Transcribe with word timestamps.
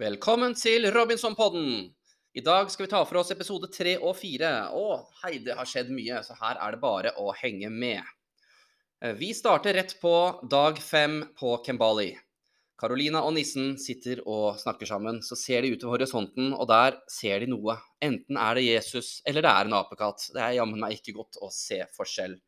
Velkommen 0.00 0.54
til 0.56 0.86
Robinson-podden! 0.94 1.90
I 2.32 2.40
dag 2.40 2.70
skal 2.72 2.86
vi 2.86 2.88
ta 2.88 3.02
for 3.04 3.18
oss 3.20 3.34
episode 3.34 3.68
tre 3.68 3.98
og 3.98 4.14
fire. 4.16 4.48
Å, 4.72 4.94
hei, 5.20 5.34
det 5.44 5.52
har 5.58 5.68
skjedd 5.68 5.90
mye, 5.92 6.22
så 6.24 6.38
her 6.38 6.56
er 6.56 6.72
det 6.72 6.80
bare 6.80 7.12
å 7.20 7.34
henge 7.36 7.68
med. 7.68 8.00
Eh, 9.04 9.12
Vi 9.20 9.34
starter 9.36 9.76
rett 9.76 9.92
på 10.00 10.14
dag 10.48 10.80
fem 10.80 11.18
på 11.36 11.52
Kembali. 11.66 12.14
Carolina 12.80 13.20
og 13.28 13.36
nissen 13.36 13.74
sitter 13.76 14.24
og 14.24 14.56
snakker 14.64 14.88
sammen. 14.88 15.20
Så 15.20 15.36
ser 15.36 15.68
de 15.68 15.74
utover 15.74 15.98
horisonten, 15.98 16.54
og 16.56 16.64
der 16.72 16.96
ser 17.12 17.44
de 17.44 17.52
noe. 17.52 17.76
Enten 18.00 18.40
er 18.40 18.56
det 18.56 18.64
Jesus, 18.70 19.18
eller 19.28 19.44
det 19.44 19.52
er 19.52 19.68
en 19.68 19.78
apekatt. 19.82 20.30
Det 20.32 20.46
er 20.46 20.56
jammen 20.62 20.80
meg 20.80 20.96
ikke 20.96 21.18
godt 21.20 21.42
å 21.44 21.52
se 21.52 21.82
forskjell. 21.92 22.40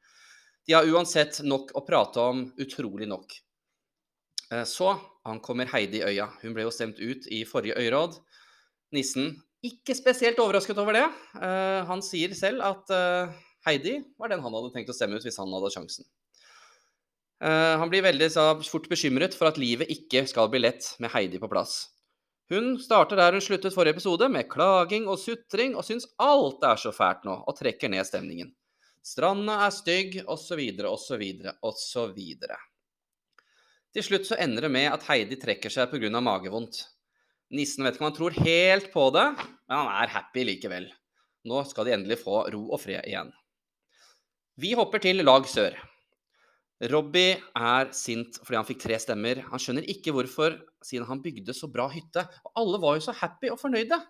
De 0.64 0.78
har 0.78 0.88
uansett 0.88 1.44
nok 1.44 1.76
å 1.76 1.84
prate 1.84 2.30
om, 2.32 2.46
utrolig 2.56 3.12
nok. 3.12 3.42
Eh, 4.52 4.64
Så 4.64 4.92
ankommer 5.24 5.70
Heidi 5.72 6.02
øya. 6.04 6.28
Hun 6.42 6.54
ble 6.54 6.66
jo 6.66 6.74
stemt 6.74 7.00
ut 7.00 7.26
i 7.32 7.42
forrige 7.48 7.78
øyråd. 7.80 8.18
Nissen 8.92 9.38
ikke 9.64 9.94
spesielt 9.96 10.40
overrasket 10.42 10.78
over 10.78 10.98
det. 10.98 11.06
Eh, 11.40 11.84
Han 11.88 12.02
sier 12.02 12.34
selv 12.36 12.64
at 12.66 12.90
eh, 12.90 13.32
Heidi 13.66 14.02
var 14.18 14.28
den 14.28 14.42
han 14.42 14.52
hadde 14.52 14.72
tenkt 14.74 14.90
å 14.90 14.96
stemme 14.96 15.16
ut 15.16 15.24
hvis 15.24 15.38
han 15.40 15.52
hadde 15.52 15.72
sjansen. 15.72 16.08
Han 17.42 17.90
blir 17.90 18.04
veldig 18.04 18.28
fort 18.62 18.84
bekymret 18.86 19.34
for 19.34 19.48
at 19.48 19.56
livet 19.58 19.88
ikke 19.90 20.20
skal 20.30 20.46
bli 20.46 20.60
lett 20.62 20.84
med 21.02 21.10
Heidi 21.10 21.40
på 21.42 21.48
plass. 21.50 21.88
Hun 22.52 22.76
starter 22.78 23.18
der 23.18 23.34
hun 23.34 23.42
sluttet 23.42 23.74
forrige 23.74 23.96
episode, 23.96 24.28
med 24.30 24.46
klaging 24.46 25.08
og 25.10 25.18
sutring, 25.18 25.74
og 25.74 25.82
syns 25.82 26.06
alt 26.22 26.62
er 26.62 26.78
så 26.78 26.92
fælt 26.94 27.26
nå, 27.26 27.34
og 27.42 27.56
trekker 27.58 27.90
ned 27.90 28.06
stemningen. 28.06 28.52
Stranda 29.02 29.56
er 29.66 29.74
stygg, 29.74 30.20
osv., 30.30 30.62
osv., 30.86 31.24
osv. 31.66 32.20
Til 33.92 34.06
slutt 34.06 34.24
så 34.24 34.38
ender 34.40 34.64
det 34.64 34.72
med 34.72 34.88
at 34.88 35.04
Heidi 35.10 35.36
trekker 35.40 35.72
seg 35.72 35.90
pga. 35.92 36.20
magevondt. 36.20 36.86
Nissen 37.52 37.84
vet 37.84 37.94
ikke 37.94 38.04
om 38.06 38.08
han 38.08 38.16
tror 38.16 38.38
helt 38.40 38.88
på 38.92 39.10
det, 39.12 39.26
men 39.68 39.76
han 39.76 39.90
er 40.00 40.14
happy 40.14 40.44
likevel. 40.48 40.88
Nå 41.44 41.64
skal 41.68 41.84
de 41.84 41.92
endelig 41.98 42.22
få 42.22 42.46
ro 42.54 42.62
og 42.72 42.80
fred 42.80 43.04
igjen. 43.04 43.32
Vi 44.56 44.72
hopper 44.78 45.02
til 45.02 45.20
lag 45.24 45.44
sør. 45.48 45.76
Robbie 46.90 47.36
er 47.54 47.92
sint 47.94 48.40
fordi 48.42 48.58
han 48.58 48.66
fikk 48.66 48.80
tre 48.82 48.98
stemmer. 48.98 49.44
Han 49.52 49.60
skjønner 49.60 49.86
ikke 49.86 50.14
hvorfor, 50.16 50.56
siden 50.82 51.06
han 51.06 51.20
bygde 51.22 51.54
så 51.54 51.68
bra 51.70 51.86
hytte. 51.92 52.24
Og 52.46 52.56
alle 52.58 52.80
var 52.82 52.96
jo 52.96 53.04
så 53.04 53.14
happy 53.20 53.52
og 53.52 53.60
fornøyde. 53.60 54.00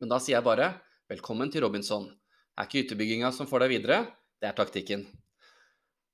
Men 0.00 0.12
da 0.12 0.20
sier 0.20 0.36
jeg 0.36 0.46
bare 0.46 0.74
velkommen 1.08 1.50
til 1.50 1.64
Robinson. 1.64 2.10
Det 2.12 2.62
er 2.62 2.68
ikke 2.68 2.82
hyttebygginga 2.82 3.32
som 3.32 3.48
får 3.48 3.64
deg 3.64 3.72
videre, 3.78 3.98
det 4.40 4.48
er 4.48 4.56
taktikken. 4.56 5.06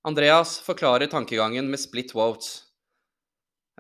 Andreas 0.07 0.57
forklarer 0.63 1.11
tankegangen 1.11 1.69
med 1.71 1.79
split 1.83 2.15
votes. 2.15 2.72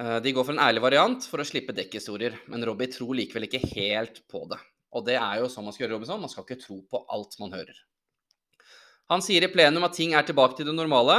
Eh, 0.00 0.18
De 0.24 0.32
går 0.32 0.44
for 0.44 0.56
en 0.56 0.64
ærlig 0.64 0.82
variant 0.84 1.24
for 1.28 1.42
å 1.42 1.46
slippe 1.46 1.74
dekkhistorier, 1.76 2.38
men 2.48 2.64
Robbie 2.64 2.90
tror 2.92 3.14
likevel 3.16 3.48
ikke 3.48 3.62
helt 3.74 4.22
på 4.30 4.44
det. 4.50 4.60
Og 4.92 5.04
det 5.06 5.16
er 5.16 5.40
jo 5.40 5.48
sånn 5.52 5.64
man 5.64 5.74
skal 5.74 5.86
gjøre 5.86 5.96
Robinson, 5.96 6.20
man 6.20 6.32
skal 6.32 6.46
ikke 6.46 6.60
tro 6.64 6.80
på 6.88 7.04
alt 7.12 7.38
man 7.40 7.54
hører. 7.56 7.76
Han 9.12 9.24
sier 9.24 9.44
i 9.44 9.50
plenum 9.52 9.84
at 9.84 9.96
ting 9.96 10.14
er 10.16 10.24
tilbake 10.24 10.56
til 10.56 10.68
det 10.68 10.76
normale, 10.76 11.18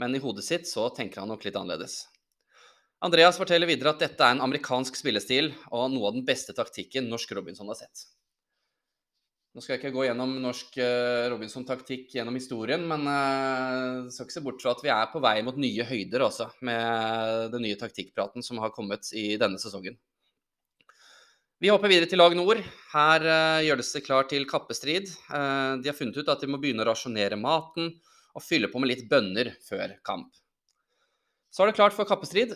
men 0.00 0.14
i 0.16 0.22
hodet 0.22 0.44
sitt 0.46 0.68
så 0.68 0.88
tenker 0.96 1.20
han 1.20 1.28
nok 1.32 1.44
litt 1.44 1.56
annerledes. 1.58 2.06
Andreas 3.04 3.38
forteller 3.40 3.68
videre 3.68 3.94
at 3.94 4.02
dette 4.02 4.24
er 4.24 4.34
en 4.34 4.44
amerikansk 4.44 4.96
spillestil 4.96 5.54
og 5.72 5.92
noe 5.92 6.10
av 6.10 6.16
den 6.16 6.24
beste 6.28 6.52
taktikken 6.56 7.08
norsk 7.08 7.32
Robinson 7.36 7.68
har 7.72 7.78
sett. 7.78 8.04
Nå 9.50 9.58
skal 9.58 9.74
jeg 9.74 9.80
ikke 9.80 9.96
gå 9.96 10.04
gjennom 10.06 10.36
norsk 10.44 10.76
eh, 10.78 11.24
Robinson-taktikk 11.32 12.12
gjennom 12.14 12.36
historien, 12.38 12.84
men 12.86 13.02
jeg 13.02 14.12
skal 14.14 14.28
ikke 14.28 14.36
se 14.36 14.42
bort 14.44 14.62
fra 14.62 14.74
at 14.76 14.84
vi 14.84 14.92
er 14.94 15.08
på 15.10 15.22
vei 15.24 15.40
mot 15.42 15.58
nye 15.58 15.86
høyder 15.88 16.22
også, 16.22 16.46
med 16.68 17.50
den 17.56 17.66
nye 17.66 17.78
taktikkpraten 17.80 18.46
som 18.46 18.60
har 18.62 18.70
kommet 18.76 19.10
i 19.10 19.32
denne 19.40 19.58
sesongen. 19.58 19.98
Vi 21.60 21.72
hopper 21.72 21.90
videre 21.90 22.06
til 22.08 22.22
lag 22.22 22.36
nord. 22.38 22.62
Her 22.94 23.26
gjør 23.26 23.66
gjøres 23.66 23.90
det 23.92 24.04
klar 24.06 24.30
til 24.30 24.46
kappestrid. 24.48 25.10
De 25.28 25.90
har 25.90 25.98
funnet 25.98 26.16
ut 26.16 26.30
at 26.32 26.40
de 26.40 26.48
må 26.48 26.56
begynne 26.62 26.86
å 26.86 26.88
rasjonere 26.88 27.36
maten 27.36 27.90
og 28.32 28.46
fylle 28.46 28.70
på 28.72 28.80
med 28.80 28.94
litt 28.94 29.04
bønner 29.10 29.50
før 29.66 29.98
kamp. 30.06 30.30
Så 31.52 31.66
er 31.66 31.68
det 31.68 31.76
klart 31.76 31.92
for 31.92 32.08
kappestrid. 32.08 32.54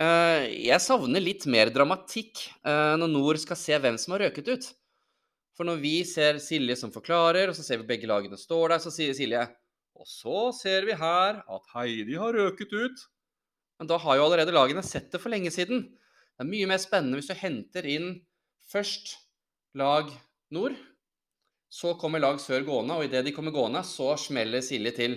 Jeg 0.00 0.80
savner 0.80 1.20
litt 1.20 1.44
mer 1.52 1.68
dramatikk 1.74 2.46
når 2.64 3.12
Nord 3.12 3.42
skal 3.44 3.60
se 3.60 3.76
hvem 3.76 4.00
som 4.00 4.16
har 4.16 4.24
røket 4.24 4.48
ut. 4.54 4.72
For 5.56 5.68
når 5.68 5.80
vi 5.80 5.96
ser 6.04 6.40
Silje 6.42 6.76
som 6.76 6.92
forklarer, 6.92 7.48
og 7.48 7.56
så 7.56 7.64
ser 7.64 7.80
vi 7.80 7.88
begge 7.88 8.08
lagene 8.10 8.36
står 8.38 8.74
der, 8.74 8.82
så 8.82 8.92
sier 8.92 9.16
Silje 9.16 9.46
Og 9.96 10.04
så 10.08 10.50
ser 10.52 10.84
vi 10.84 10.96
her 11.00 11.40
at 11.40 11.70
Heidi 11.72 12.18
har 12.20 12.36
røket 12.36 12.72
ut. 12.72 13.04
Men 13.80 13.88
da 13.88 13.96
har 14.00 14.18
jo 14.18 14.26
allerede 14.26 14.52
lagene 14.52 14.84
sett 14.84 15.08
det 15.12 15.20
for 15.22 15.32
lenge 15.32 15.52
siden. 15.52 15.86
Det 16.36 16.44
er 16.44 16.50
mye 16.50 16.68
mer 16.68 16.80
spennende 16.80 17.16
hvis 17.16 17.30
du 17.30 17.38
henter 17.40 17.88
inn 17.88 18.10
først 18.68 19.14
lag 19.76 20.10
nord, 20.52 20.76
så 21.72 21.94
kommer 22.00 22.20
lag 22.22 22.38
sør 22.40 22.64
gående, 22.64 22.96
og 22.96 23.08
idet 23.08 23.24
de 23.26 23.32
kommer 23.36 23.54
gående, 23.54 23.82
så 23.84 24.14
smeller 24.20 24.64
Silje 24.64 24.92
til 24.96 25.16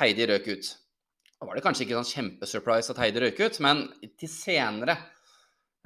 Heidi 0.00 0.26
røk 0.28 0.50
ut. 0.50 0.72
Da 1.36 1.46
var 1.46 1.58
det 1.58 1.64
kanskje 1.64 1.86
ikke 1.86 1.98
sånn 2.00 2.12
kjempesurprise 2.14 2.94
at 2.94 3.00
Heidi 3.02 3.22
røk 3.22 3.40
ut, 3.42 3.60
men 3.64 3.86
til 4.18 4.30
senere 4.32 4.96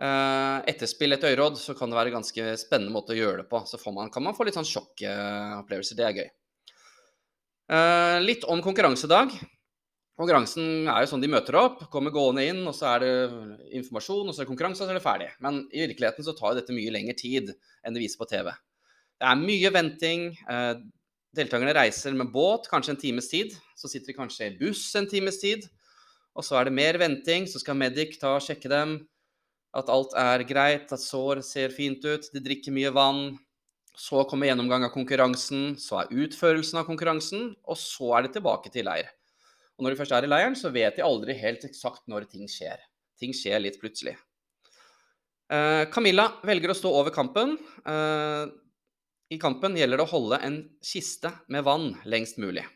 etterspill 0.01 1.13
etter 1.13 1.35
øyråd, 1.35 1.59
så 1.61 1.75
kan 1.77 1.91
det 1.93 1.99
være 1.99 2.09
en 2.09 2.21
ganske 2.21 2.53
spennende 2.57 2.95
måte 2.95 3.13
å 3.13 3.19
gjøre 3.19 3.43
det 3.43 3.51
på. 3.51 3.61
Så 3.69 3.77
man, 3.93 4.09
kan 4.13 4.25
man 4.25 4.37
få 4.37 4.47
litt 4.49 4.57
sånn 4.57 4.69
sjokkopplevelser. 4.69 5.99
Det 5.99 6.07
er 6.07 6.21
gøy. 6.21 6.31
Uh, 7.71 8.19
litt 8.25 8.47
om 8.51 8.63
konkurransedag. 8.65 9.35
Konkurransen 10.21 10.89
er 10.91 11.05
jo 11.05 11.11
sånn 11.13 11.23
de 11.23 11.31
møter 11.33 11.57
opp, 11.57 11.85
kommer 11.93 12.13
gående 12.13 12.43
inn, 12.49 12.65
og 12.69 12.75
så 12.77 12.91
er 12.95 13.05
det 13.05 13.13
informasjon, 13.79 14.27
og 14.27 14.35
så 14.35 14.43
er 14.43 14.45
det 14.45 14.51
konkurranse, 14.51 14.83
og 14.83 14.89
så 14.89 14.93
er 14.93 14.99
det 14.99 15.05
ferdig. 15.05 15.29
Men 15.45 15.63
i 15.71 15.85
virkeligheten 15.87 16.27
så 16.27 16.35
tar 16.37 16.59
dette 16.59 16.75
mye 16.77 16.93
lengre 16.93 17.15
tid 17.17 17.55
enn 17.85 17.97
det 17.97 18.03
viser 18.03 18.21
på 18.21 18.29
TV. 18.29 18.51
Det 19.21 19.29
er 19.31 19.41
mye 19.41 19.71
venting. 19.73 20.27
Deltakerne 21.37 21.77
reiser 21.77 22.17
med 22.17 22.33
båt 22.35 22.69
kanskje 22.73 22.97
en 22.97 23.01
times 23.01 23.31
tid. 23.33 23.55
Så 23.79 23.89
sitter 23.89 24.11
de 24.11 24.19
kanskje 24.19 24.51
i 24.51 24.57
buss 24.61 24.83
en 24.99 25.09
times 25.09 25.41
tid. 25.41 25.65
Og 26.37 26.45
så 26.45 26.59
er 26.59 26.69
det 26.69 26.77
mer 26.77 26.99
venting, 27.01 27.47
så 27.49 27.61
skal 27.63 27.79
Medic 27.79 28.19
ta 28.21 28.35
og 28.37 28.45
sjekke 28.45 28.69
dem 28.71 28.99
at 29.77 29.91
alt 29.93 30.15
er 30.19 30.43
greit, 30.49 30.91
at 30.91 31.03
sår 31.03 31.45
ser 31.47 31.75
fint 31.75 32.03
ut, 32.05 32.27
de 32.33 32.43
drikker 32.43 32.75
mye 32.75 32.91
vann. 32.95 33.39
Så 34.01 34.23
kommer 34.29 34.49
gjennomgang 34.49 34.87
av 34.87 34.95
konkurransen, 34.95 35.75
så 35.79 36.01
er 36.01 36.15
utførelsen 36.25 36.81
av 36.81 36.87
konkurransen, 36.89 37.51
og 37.69 37.79
så 37.79 38.15
er 38.17 38.27
det 38.27 38.35
tilbake 38.39 38.73
til 38.73 38.89
leir. 38.89 39.11
Og 39.77 39.85
når 39.85 39.95
de 39.95 40.01
først 40.01 40.15
er 40.17 40.27
i 40.27 40.31
leiren, 40.31 40.57
så 40.59 40.73
vet 40.73 40.99
de 40.99 41.05
aldri 41.05 41.37
helt 41.41 41.63
eksakt 41.69 42.07
når 42.11 42.27
ting 42.33 42.49
skjer. 42.51 42.81
Ting 43.21 43.35
skjer 43.37 43.63
litt 43.63 43.79
plutselig. 43.81 44.17
Eh, 45.51 45.85
Camilla 45.93 46.27
velger 46.47 46.73
å 46.73 46.79
stå 46.79 46.93
over 47.01 47.15
kampen. 47.15 47.57
Eh, 47.87 48.45
I 49.35 49.39
kampen 49.41 49.77
gjelder 49.79 50.01
det 50.01 50.07
å 50.07 50.13
holde 50.13 50.41
en 50.47 50.61
kiste 50.85 51.33
med 51.51 51.67
vann 51.67 51.93
lengst 52.05 52.39
mulig. 52.43 52.67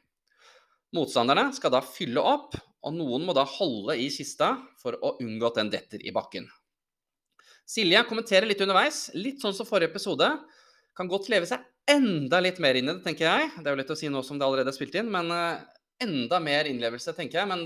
Motstanderne 0.95 1.49
skal 1.57 1.73
da 1.75 1.83
fylle 1.83 2.23
opp, 2.23 2.55
og 2.85 2.95
noen 2.95 3.25
må 3.27 3.35
da 3.35 3.47
holde 3.49 3.97
i 3.99 4.11
kista 4.13 4.55
for 4.81 4.99
å 5.01 5.17
unngå 5.23 5.49
at 5.49 5.59
den 5.61 5.73
detter 5.73 6.03
i 6.05 6.13
bakken. 6.15 6.47
Silje 7.65 8.03
kommenterer 8.09 8.47
litt 8.49 8.61
underveis, 8.61 9.07
litt 9.17 9.41
sånn 9.41 9.55
som 9.57 9.69
forrige 9.69 9.93
episode. 9.93 10.27
Kan 10.95 11.09
godt 11.11 11.31
leve 11.33 11.49
seg 11.49 11.65
enda 11.91 12.41
litt 12.45 12.61
mer 12.63 12.77
inn 12.77 12.89
i 12.89 12.93
det, 12.93 13.03
tenker 13.05 13.27
jeg. 13.27 13.49
Det 13.57 13.67
er 13.67 13.73
jo 13.73 13.81
lett 13.81 13.93
å 13.95 13.97
si 13.99 14.11
nå 14.13 14.21
som 14.25 14.39
det 14.41 14.47
allerede 14.47 14.71
er 14.73 14.77
spilt 14.77 14.95
inn, 15.01 15.09
men 15.13 15.33
enda 16.05 16.41
mer 16.45 16.69
innlevelse, 16.69 17.15
tenker 17.17 17.41
jeg. 17.41 17.49
Men 17.51 17.65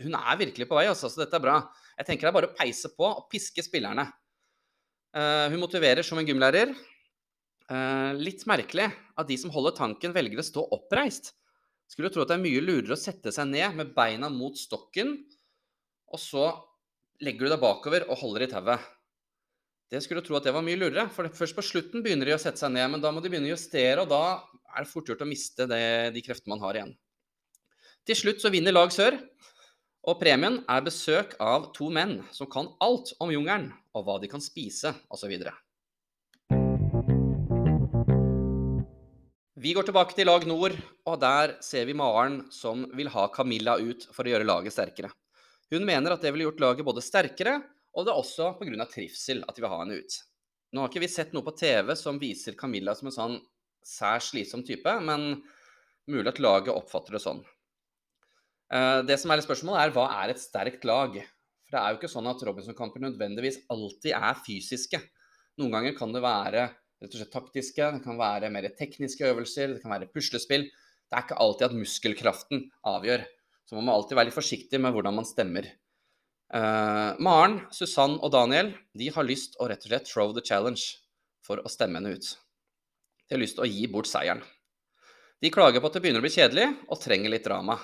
hun 0.00 0.16
er 0.16 0.38
virkelig 0.40 0.68
på 0.70 0.78
vei, 0.78 0.86
altså, 0.90 1.10
så 1.10 1.24
dette 1.24 1.36
er 1.36 1.44
bra. 1.44 1.56
Jeg 1.98 2.08
tenker 2.08 2.26
det 2.26 2.30
er 2.30 2.36
bare 2.38 2.50
å 2.50 2.56
peise 2.56 2.92
på 2.94 3.04
og 3.08 3.26
piske 3.32 3.64
spillerne. 3.66 4.06
hun 5.14 5.60
motiverer 5.60 6.06
som 6.06 6.18
en 6.18 6.26
gymlærer. 6.26 6.72
litt 8.18 8.46
merkelig 8.46 8.88
at 9.18 9.28
de 9.28 9.36
som 9.38 9.50
holder 9.50 9.76
tanken, 9.76 10.14
velger 10.14 10.40
å 10.40 10.46
stå 10.46 10.64
oppreist. 10.78 11.34
Skulle 11.90 12.10
tro 12.14 12.22
at 12.22 12.30
det 12.30 12.38
er 12.38 12.42
mye 12.46 12.62
lurere 12.62 12.94
å 12.94 12.98
sette 12.98 13.32
seg 13.34 13.50
ned 13.50 13.74
med 13.74 13.92
beina 13.94 14.30
mot 14.30 14.54
stokken, 14.58 15.16
og 16.10 16.18
så 16.22 16.48
legger 17.20 17.46
du 17.46 17.52
deg 17.52 17.62
bakover 17.62 18.06
og 18.08 18.18
holder 18.22 18.46
i 18.46 18.50
tauet. 18.50 18.88
Det 19.90 19.98
skulle 20.04 20.22
tro 20.22 20.36
at 20.38 20.44
det 20.46 20.52
var 20.54 20.62
mye 20.62 20.78
lurere, 20.78 21.08
for 21.10 21.26
først 21.34 21.56
på 21.56 21.64
slutten 21.66 22.04
begynner 22.04 22.28
de 22.28 22.36
å 22.36 22.38
sette 22.38 22.62
seg 22.62 22.70
ned, 22.70 22.86
men 22.92 23.00
da 23.02 23.10
må 23.10 23.18
de 23.18 23.30
begynne 23.32 23.48
å 23.48 23.56
justere, 23.56 24.04
og 24.04 24.12
da 24.12 24.38
er 24.70 24.84
det 24.84 24.90
fort 24.92 25.08
gjort 25.10 25.24
å 25.24 25.26
miste 25.26 25.66
det, 25.66 25.80
de 26.14 26.22
kreftene 26.22 26.54
man 26.54 26.62
har 26.62 26.78
igjen. 26.78 26.92
Til 28.06 28.18
slutt 28.20 28.38
så 28.38 28.52
vinner 28.54 28.76
lag 28.76 28.94
sør, 28.94 29.16
og 30.06 30.20
premien 30.20 30.60
er 30.70 30.84
besøk 30.86 31.34
av 31.42 31.72
to 31.74 31.90
menn 31.90 32.20
som 32.30 32.46
kan 32.52 32.70
alt 32.86 33.10
om 33.18 33.32
jungelen, 33.34 33.72
og 33.90 34.06
hva 34.06 34.16
de 34.22 34.30
kan 34.30 34.44
spise, 34.44 34.94
osv. 35.10 35.34
Vi 39.60 39.74
går 39.74 39.90
tilbake 39.90 40.14
til 40.14 40.30
lag 40.30 40.46
nord, 40.46 40.78
og 41.02 41.18
der 41.26 41.56
ser 41.66 41.90
vi 41.90 41.98
Maren 41.98 42.44
som 42.54 42.86
vil 42.94 43.10
ha 43.10 43.26
Camilla 43.34 43.74
ut 43.82 44.06
for 44.14 44.22
å 44.22 44.36
gjøre 44.36 44.46
laget 44.46 44.78
sterkere. 44.78 45.10
Hun 45.74 45.82
mener 45.82 46.14
at 46.14 46.22
det 46.22 46.30
ville 46.30 46.46
gjort 46.46 46.62
laget 46.62 46.86
både 46.86 47.02
sterkere 47.02 47.58
og 47.94 48.06
det 48.06 48.12
er 48.12 48.20
også 48.20 48.52
pga. 48.58 48.86
trivsel 48.90 49.44
at 49.46 49.56
de 49.56 49.64
vil 49.64 49.72
ha 49.72 49.80
henne 49.82 50.00
ut. 50.00 50.18
Nå 50.70 50.82
har 50.82 50.90
ikke 50.90 51.02
vi 51.02 51.10
sett 51.10 51.32
noe 51.34 51.46
på 51.46 51.56
TV 51.58 51.94
som 51.98 52.20
viser 52.22 52.58
Camilla 52.58 52.94
som 52.94 53.10
en 53.10 53.16
sånn 53.16 53.38
særs 53.86 54.30
slitsom 54.30 54.62
type, 54.66 54.92
men 55.02 55.40
mulig 56.10 56.30
at 56.30 56.42
laget 56.42 56.74
oppfatter 56.74 57.16
det 57.16 57.22
sånn. 57.24 57.40
Eh, 58.70 59.00
det 59.06 59.16
som 59.18 59.32
er 59.32 59.40
litt 59.40 59.48
spørsmålet, 59.48 59.82
er 59.82 59.94
hva 59.96 60.06
er 60.22 60.34
et 60.34 60.42
sterkt 60.42 60.86
lag? 60.86 61.16
For 61.66 61.74
det 61.74 61.80
er 61.80 61.90
jo 61.90 61.98
ikke 62.00 62.12
sånn 62.12 62.30
at 62.30 62.44
Robinson-kamper 62.46 63.02
nødvendigvis 63.02 63.64
alltid 63.72 64.14
er 64.14 64.38
fysiske. 64.46 65.02
Noen 65.58 65.74
ganger 65.74 65.98
kan 65.98 66.14
det 66.14 66.22
være 66.22 66.68
rett 67.00 67.14
og 67.14 67.18
slett 67.18 67.32
taktiske, 67.34 67.90
det 67.96 68.04
kan 68.04 68.18
være 68.20 68.50
mer 68.52 68.68
tekniske 68.76 69.26
øvelser, 69.26 69.74
det 69.74 69.82
kan 69.82 69.94
være 69.94 70.10
puslespill. 70.12 70.68
Det 71.10 71.16
er 71.16 71.24
ikke 71.24 71.38
alltid 71.42 71.66
at 71.66 71.78
muskelkraften 71.78 72.66
avgjør. 72.86 73.24
Så 73.66 73.78
man 73.78 73.88
må 73.88 73.94
alltid 73.94 74.18
være 74.18 74.28
litt 74.28 74.36
forsiktig 74.36 74.78
med 74.82 74.94
hvordan 74.94 75.16
man 75.16 75.26
stemmer. 75.26 75.66
Uh, 76.50 77.14
Maren, 77.22 77.60
Susann 77.70 78.16
og 78.18 78.32
Daniel 78.34 78.72
de 78.98 79.06
har 79.14 79.26
lyst 79.26 79.54
å 79.62 79.68
rett 79.70 79.84
og 79.86 79.92
slett 79.92 80.08
throw 80.10 80.32
the 80.34 80.42
challenge 80.42 80.98
for 81.46 81.62
å 81.62 81.70
stemme 81.70 82.00
henne 82.00 82.16
ut. 82.18 82.32
De 83.28 83.36
har 83.36 83.42
lyst 83.42 83.58
til 83.58 83.66
å 83.66 83.70
gi 83.70 83.86
bort 83.90 84.10
seieren. 84.10 84.42
De 85.40 85.52
klager 85.54 85.80
på 85.80 85.88
at 85.88 85.96
det 85.96 86.02
begynner 86.04 86.20
å 86.20 86.26
bli 86.26 86.34
kjedelig, 86.34 86.66
og 86.90 87.00
trenger 87.00 87.32
litt 87.32 87.46
drama. 87.46 87.78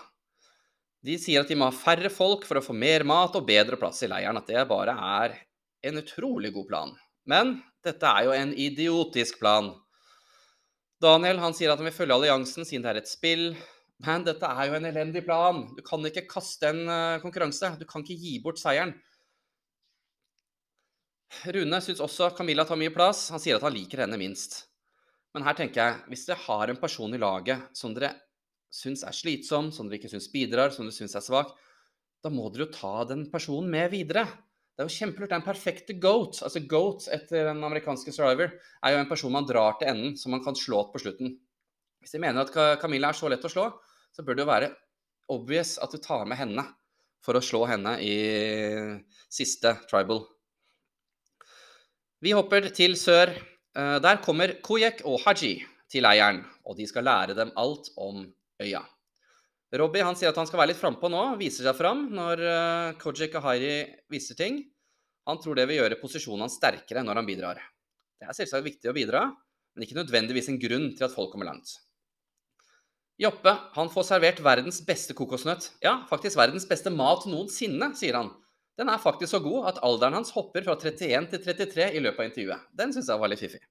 De 1.07 1.15
sier 1.23 1.41
at 1.41 1.49
de 1.49 1.57
må 1.57 1.69
ha 1.69 1.75
færre 1.75 2.11
folk 2.11 2.45
for 2.49 2.59
å 2.59 2.65
få 2.65 2.75
mer 2.77 3.05
mat 3.07 3.37
og 3.39 3.47
bedre 3.47 3.79
plass 3.81 4.03
i 4.03 4.11
leiren. 4.11 4.37
At 4.41 4.51
det 4.51 4.67
bare 4.69 4.97
er 5.23 5.37
en 5.87 6.01
utrolig 6.03 6.51
god 6.57 6.69
plan. 6.69 6.93
Men 7.31 7.61
dette 7.87 8.11
er 8.11 8.27
jo 8.27 8.35
en 8.35 8.53
idiotisk 8.53 9.39
plan. 9.39 9.71
Daniel 11.03 11.39
han 11.43 11.55
sier 11.55 11.71
at 11.71 11.79
han 11.79 11.87
vil 11.87 11.95
følge 11.95 12.17
alliansen 12.19 12.67
siden 12.67 12.85
det 12.85 12.93
er 12.93 13.01
et 13.03 13.11
spill. 13.11 13.47
Men 14.05 14.27
dette 14.27 14.45
er 14.45 14.69
jo 14.69 14.77
en 14.77 14.89
elendig 14.91 15.23
plan. 15.25 15.63
Du 15.77 15.81
kan 15.85 16.05
ikke 16.05 16.27
kaste 16.29 16.69
en 16.69 16.83
uh, 16.85 17.21
konkurranse. 17.23 17.73
Du 17.81 17.87
kan 17.89 18.05
ikke 18.05 18.19
gi 18.21 18.37
bort 18.45 18.61
seieren. 18.61 18.93
Rune 21.53 21.81
syns 21.83 22.03
også 22.05 22.31
Camilla 22.37 22.67
tar 22.69 22.79
mye 22.81 22.93
plass. 22.93 23.31
Han 23.33 23.43
sier 23.43 23.57
at 23.57 23.65
han 23.65 23.75
liker 23.75 24.05
henne 24.05 24.19
minst. 24.21 24.67
Men 25.35 25.45
her 25.45 25.57
tenker 25.57 25.83
jeg, 25.83 26.03
hvis 26.13 26.25
dere 26.29 26.43
har 26.45 26.73
en 26.73 26.81
person 26.81 27.13
i 27.13 27.21
laget 27.21 27.77
som 27.77 27.95
dere 27.97 28.13
syns 28.73 29.03
er 29.07 29.17
slitsom, 29.17 29.71
som 29.73 29.89
dere 29.89 30.01
ikke 30.01 30.13
syns 30.13 30.29
bidrar, 30.33 30.73
som 30.73 30.87
dere 30.87 30.97
syns 30.97 31.17
er 31.17 31.25
svak, 31.25 31.55
da 32.25 32.33
må 32.33 32.49
dere 32.53 32.67
jo 32.67 32.77
ta 32.77 32.95
den 33.09 33.27
personen 33.33 33.69
med 33.73 33.91
videre. 33.93 34.27
Det 34.77 34.85
er 34.85 34.89
jo 34.91 34.97
kjempelurt. 34.97 35.31
Det 35.33 35.37
er 35.37 35.41
en 35.41 35.49
perfekte 35.49 35.97
goat. 36.01 36.41
Altså 36.45 36.61
goat 36.69 37.09
etter 37.17 37.49
den 37.49 37.65
amerikanske 37.65 38.13
survivor 38.13 38.53
er 38.53 38.93
jo 38.93 39.01
en 39.01 39.09
person 39.09 39.33
man 39.33 39.49
drar 39.49 39.81
til 39.81 39.93
enden, 39.93 40.17
som 40.21 40.37
man 40.37 40.45
kan 40.45 40.57
slå 40.57 40.87
på 40.93 41.01
slutten. 41.01 41.37
Hvis 42.01 42.13
de 42.13 42.21
mener 42.23 42.45
at 42.45 42.81
Camilla 42.81 43.09
er 43.11 43.19
så 43.19 43.29
lett 43.33 43.45
å 43.45 43.51
slå, 43.51 43.71
så 44.17 44.25
bør 44.25 44.39
det 44.39 44.47
jo 44.47 44.49
være 44.49 44.73
obvious 45.33 45.77
at 45.83 45.93
du 45.93 46.01
tar 46.01 46.25
med 46.29 46.39
henne 46.41 46.65
for 47.25 47.37
å 47.37 47.45
slå 47.45 47.67
henne 47.69 47.97
i 48.01 48.15
siste 49.29 49.75
tribal. 49.91 50.23
Vi 52.25 52.33
hopper 52.33 52.71
til 52.75 52.97
sør. 52.97 53.35
Eh, 53.77 53.97
der 54.01 54.23
kommer 54.25 54.55
Koyek 54.65 55.03
og 55.05 55.21
Haji 55.27 55.59
til 55.93 56.07
leiren, 56.07 56.41
og 56.65 56.79
de 56.79 56.87
skal 56.89 57.05
lære 57.05 57.37
dem 57.37 57.53
alt 57.61 57.91
om 58.01 58.25
øya. 58.63 58.81
Robbie 59.77 60.07
han 60.07 60.17
sier 60.17 60.31
at 60.31 60.39
han 60.39 60.49
skal 60.49 60.63
være 60.63 60.73
litt 60.73 60.81
frampå 60.81 61.11
nå, 61.13 61.23
viser 61.37 61.67
seg 61.67 61.77
fram 61.77 62.07
når 62.15 62.41
Kojek 63.03 63.35
og 63.37 63.45
Haji 63.51 63.75
viser 64.13 64.39
ting. 64.39 64.63
Han 65.27 65.43
tror 65.43 65.59
det 65.59 65.67
vil 65.69 65.83
gjøre 65.83 65.99
posisjonen 66.01 66.47
hans 66.47 66.57
sterkere 66.57 67.03
når 67.05 67.21
han 67.21 67.29
bidrar. 67.29 67.61
Det 68.17 68.31
er 68.31 68.39
selvsagt 68.39 68.65
viktig 68.65 68.89
å 68.89 68.97
bidra, 68.97 69.27
men 69.75 69.85
ikke 69.85 69.99
nødvendigvis 69.99 70.49
en 70.53 70.61
grunn 70.63 70.87
til 70.95 71.09
at 71.09 71.13
folk 71.13 71.35
kommer 71.35 71.51
langt. 71.51 71.75
Joppe 73.21 73.53
han 73.73 73.89
får 73.93 74.05
servert 74.11 74.43
verdens 74.45 74.83
beste 74.85 75.15
kokosnøtt. 75.17 75.71
Ja, 75.85 76.03
faktisk 76.11 76.37
verdens 76.37 76.67
beste 76.69 76.93
mat 76.93 77.25
noensinne, 77.29 77.95
sier 77.97 78.19
han. 78.19 78.35
Den 78.77 78.91
er 78.93 79.01
faktisk 79.01 79.33
så 79.33 79.41
god 79.41 79.71
at 79.71 79.81
alderen 79.87 80.19
hans 80.19 80.35
hopper 80.37 80.67
fra 80.67 80.77
31 80.77 81.31
til 81.33 81.41
33 81.47 81.89
i 81.97 82.03
løpet 82.05 82.21
av 82.21 82.29
intervjuet. 82.29 82.67
Den 82.77 82.93
syns 82.93 83.09
jeg 83.09 83.23
var 83.23 83.33
litt 83.33 83.41
fiffig. 83.41 83.63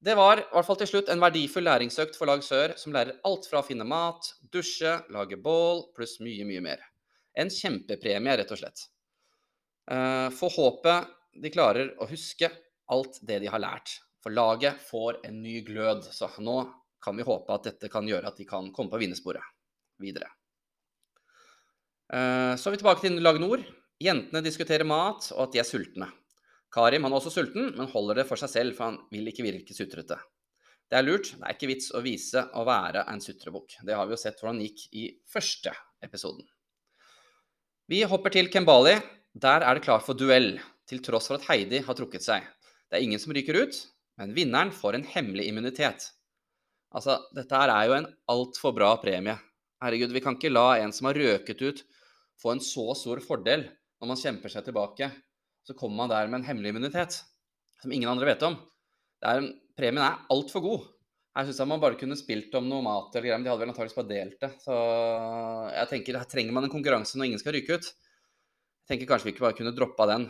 Det 0.00 0.14
var 0.16 0.40
i 0.40 0.44
hvert 0.54 0.64
fall 0.64 0.78
til 0.80 0.88
slutt 0.88 1.10
en 1.12 1.20
verdifull 1.20 1.66
læringsøkt 1.66 2.14
for 2.16 2.30
Lag 2.30 2.44
Sør, 2.46 2.72
som 2.80 2.94
lærer 2.94 3.18
alt 3.26 3.48
fra 3.50 3.60
å 3.60 3.66
finne 3.66 3.84
mat, 3.84 4.30
dusje, 4.54 4.94
lage 5.12 5.36
bål, 5.36 5.90
pluss 5.96 6.14
mye, 6.24 6.46
mye 6.48 6.62
mer. 6.64 6.86
En 7.36 7.50
kjempepremie, 7.52 8.38
rett 8.38 8.54
og 8.54 8.62
slett. 8.62 8.86
Uh, 9.90 10.30
Få 10.32 10.48
håpet 10.54 11.10
de 11.42 11.52
klarer 11.52 11.92
å 12.00 12.08
huske 12.08 12.48
alt 12.90 13.18
det 13.26 13.42
de 13.42 13.50
har 13.50 13.60
lært. 13.60 13.98
For 14.22 14.32
laget 14.32 14.80
får 14.88 15.20
en 15.26 15.42
ny 15.42 15.60
glød. 15.66 16.06
Så 16.14 16.30
nå 16.40 16.62
kan 17.02 17.16
vi 17.16 17.26
håpe 17.26 17.54
at 17.54 17.66
dette 17.70 17.90
kan 17.92 18.06
gjøre 18.08 18.30
at 18.30 18.38
de 18.40 18.46
kan 18.48 18.70
komme 18.74 18.92
på 18.92 19.00
vinnersporet 19.00 19.44
videre. 20.00 20.30
Uh, 22.10 22.56
så 22.58 22.68
er 22.68 22.74
vi 22.74 22.80
tilbake 22.82 23.04
til 23.04 23.20
Lag 23.22 23.38
Nord. 23.40 23.62
Jentene 24.00 24.42
diskuterer 24.44 24.88
mat 24.88 25.28
og 25.34 25.44
at 25.46 25.54
de 25.54 25.62
er 25.62 25.68
sultne. 25.68 26.08
Karim 26.70 27.04
han 27.06 27.12
er 27.12 27.18
også 27.18 27.32
sulten, 27.34 27.72
men 27.74 27.90
holder 27.90 28.20
det 28.20 28.28
for 28.28 28.38
seg 28.38 28.52
selv, 28.52 28.76
for 28.76 28.90
han 28.90 29.00
vil 29.10 29.26
ikke 29.30 29.44
virke 29.46 29.74
sutrete. 29.74 30.18
Det 30.90 30.98
er 30.98 31.06
lurt. 31.06 31.32
Det 31.34 31.42
er 31.46 31.56
ikke 31.56 31.70
vits 31.70 31.90
å 31.94 32.02
vise 32.02 32.44
å 32.58 32.64
være 32.66 33.04
en 33.10 33.22
sutrebukk. 33.22 33.76
Det 33.86 33.94
har 33.94 34.06
vi 34.06 34.14
jo 34.14 34.20
sett 34.22 34.38
hvordan 34.38 34.58
det 34.58 34.70
gikk 34.70 34.84
i 34.98 35.04
første 35.30 35.74
episoden. 36.02 36.46
Vi 37.90 38.04
hopper 38.06 38.34
til 38.34 38.50
Kembali. 38.50 38.96
Der 39.34 39.66
er 39.66 39.78
det 39.78 39.84
klart 39.86 40.06
for 40.06 40.18
duell, 40.18 40.56
til 40.90 41.02
tross 41.06 41.28
for 41.30 41.38
at 41.38 41.46
Heidi 41.46 41.82
har 41.86 41.98
trukket 41.98 42.24
seg. 42.26 42.46
Det 42.90 42.98
er 42.98 43.06
ingen 43.06 43.22
som 43.22 43.34
ryker 43.34 43.60
ut, 43.62 43.76
men 44.18 44.34
vinneren 44.34 44.72
får 44.74 44.98
en 44.98 45.06
hemmelig 45.06 45.46
immunitet. 45.50 46.08
Altså, 46.96 47.20
dette 47.36 47.56
her 47.56 47.70
er 47.72 47.88
jo 47.88 47.96
en 47.96 48.10
altfor 48.32 48.74
bra 48.74 48.92
premie. 49.02 49.36
Herregud, 49.80 50.12
vi 50.12 50.22
kan 50.24 50.36
ikke 50.36 50.52
la 50.52 50.80
en 50.82 50.92
som 50.92 51.08
har 51.08 51.18
røket 51.18 51.62
ut, 51.62 51.82
få 52.40 52.54
en 52.54 52.62
så 52.64 52.90
stor 52.98 53.20
fordel 53.24 53.68
når 54.00 54.10
man 54.10 54.18
kjemper 54.20 54.52
seg 54.52 54.66
tilbake 54.66 55.10
så 55.66 55.76
kommer 55.78 56.02
man 56.02 56.10
der 56.10 56.26
med 56.28 56.40
en 56.40 56.48
hemmelig 56.48 56.72
immunitet 56.72 57.20
som 57.80 57.92
ingen 57.92 58.10
andre 58.10 58.32
vet 58.32 58.42
om. 58.42 58.56
Er, 59.24 59.44
premien 59.78 60.04
er 60.04 60.24
altfor 60.32 60.64
god. 60.64 60.88
Her 61.36 61.46
syns 61.46 61.60
jeg 61.62 61.70
man 61.70 61.82
bare 61.82 61.98
kunne 62.00 62.18
spilt 62.18 62.54
om 62.58 62.66
noe 62.68 62.82
mat 62.84 63.14
eller 63.14 63.28
greier, 63.28 63.38
men 63.38 63.46
de 63.46 63.52
hadde 63.52 63.62
vel 63.62 63.70
antakeligvis 63.70 63.98
bare 64.00 64.10
delt 64.10 64.40
det. 64.42 64.50
Så 64.64 64.76
jeg 65.76 65.90
tenker, 65.92 66.18
her 66.18 66.30
trenger 66.32 66.56
man 66.56 66.66
en 66.66 66.72
konkurranse 66.72 67.20
når 67.20 67.30
ingen 67.30 67.42
skal 67.42 67.54
ryke 67.56 67.78
ut. 67.78 67.86
Jeg 67.86 68.92
tenker 68.92 69.10
kanskje 69.12 69.28
vi 69.28 69.34
ikke 69.36 69.46
bare 69.46 69.58
kunne 69.60 69.74
droppa 69.76 70.08
den. 70.10 70.26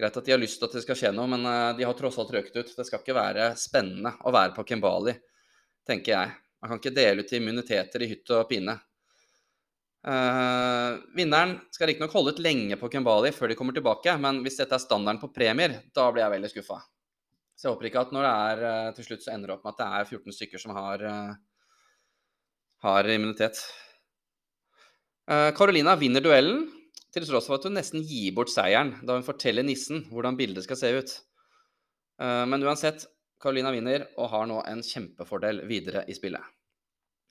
Greit 0.00 0.18
at 0.20 0.28
de 0.28 0.34
har 0.34 0.42
lyst 0.42 0.60
til 0.60 0.68
at 0.68 0.76
det 0.76 0.84
skal 0.84 0.98
skje 0.98 1.14
noe, 1.16 1.28
men 1.30 1.46
eh, 1.48 1.72
de 1.78 1.86
har 1.88 1.96
tross 1.96 2.18
alt 2.20 2.32
røket 2.36 2.60
ut. 2.60 2.74
Det 2.76 2.86
skal 2.88 3.00
ikke 3.00 3.16
være 3.16 3.50
spennende 3.60 4.12
å 4.24 4.32
være 4.34 4.54
på 4.56 4.66
Kembali, 4.68 5.16
tenker 5.90 6.14
jeg. 6.14 6.38
Man 6.60 6.70
kan 6.70 6.80
ikke 6.80 6.94
dele 6.94 7.24
ut 7.24 7.34
immuniteter 7.36 8.04
i 8.04 8.10
hytt 8.10 8.32
og 8.36 8.46
pine. 8.50 8.76
Uh, 10.00 10.96
vinneren 11.12 11.58
skal 11.74 11.90
riktignok 11.90 12.14
holde 12.16 12.32
ut 12.32 12.40
lenge 12.40 12.76
på 12.80 12.88
Kembali 12.88 13.34
før 13.36 13.52
de 13.52 13.56
kommer 13.58 13.76
tilbake, 13.76 14.14
men 14.20 14.40
hvis 14.44 14.56
dette 14.62 14.76
er 14.76 14.80
standarden 14.80 15.20
på 15.20 15.28
premier, 15.34 15.76
da 15.96 16.06
blir 16.08 16.24
jeg 16.24 16.34
veldig 16.36 16.50
skuffa. 16.54 16.78
Så 17.52 17.68
jeg 17.68 17.74
håper 17.74 17.88
ikke 17.90 18.04
at 18.06 18.14
når 18.16 18.24
det 18.24 18.32
er 18.32 18.64
uh, 18.64 18.90
til 18.96 19.08
slutt 19.08 19.24
så 19.26 19.34
ender 19.34 19.50
det 19.50 19.56
opp 19.58 19.66
med 19.66 19.74
at 19.74 19.82
det 19.82 19.88
er 19.98 20.10
14 20.16 20.36
stykker 20.38 20.62
som 20.62 20.72
har, 20.76 21.04
uh, 21.04 21.32
har 22.86 23.12
immunitet. 23.12 23.62
Carolina 25.30 25.92
vinner 25.94 26.24
duellen, 26.24 26.64
til 27.14 27.22
tross 27.28 27.46
for 27.46 27.60
at 27.60 27.66
hun 27.68 27.76
nesten 27.76 28.02
gir 28.02 28.32
bort 28.34 28.50
seieren 28.50 28.96
da 29.06 29.14
hun 29.14 29.22
forteller 29.22 29.62
nissen 29.62 30.00
hvordan 30.10 30.34
bildet 30.34 30.64
skal 30.64 30.78
se 30.80 30.90
ut. 30.90 31.12
men 32.50 32.64
uansett, 32.66 33.04
Carolina 33.40 33.72
vinner 33.72 34.04
og 34.20 34.30
har 34.34 34.48
nå 34.48 34.60
en 34.68 34.82
kjempefordel 34.84 35.62
videre 35.68 36.04
i 36.08 36.16
spillet. 36.16 36.44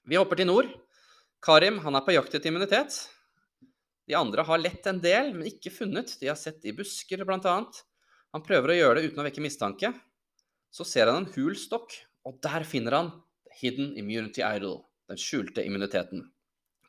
Vi 0.09 0.17
hopper 0.17 0.39
til 0.39 0.49
nord. 0.49 0.69
Karim 1.43 1.77
han 1.83 1.95
er 1.95 2.05
på 2.05 2.15
jakt 2.15 2.33
etter 2.33 2.49
immunitet. 2.49 2.95
De 4.09 4.17
andre 4.17 4.41
har 4.47 4.61
lett 4.61 4.87
en 4.89 4.99
del, 5.03 5.35
men 5.35 5.47
ikke 5.51 5.71
funnet. 5.71 6.15
De 6.19 6.31
har 6.31 6.39
sett 6.39 6.65
i 6.65 6.73
busker, 6.73 7.21
bl.a. 7.27 7.55
Han 8.33 8.45
prøver 8.45 8.73
å 8.73 8.77
gjøre 8.79 8.97
det 8.99 9.11
uten 9.11 9.21
å 9.21 9.25
vekke 9.27 9.43
mistanke. 9.45 9.93
Så 10.73 10.85
ser 10.85 11.11
han 11.11 11.21
en 11.21 11.31
hul 11.35 11.53
stokk, 11.57 11.93
og 12.25 12.41
der 12.41 12.65
finner 12.67 12.97
han 12.97 13.11
Hidden 13.59 13.93
Immunity 13.99 14.41
Idol, 14.45 14.79
den 15.09 15.21
skjulte 15.21 15.61
immuniteten. 15.65 16.25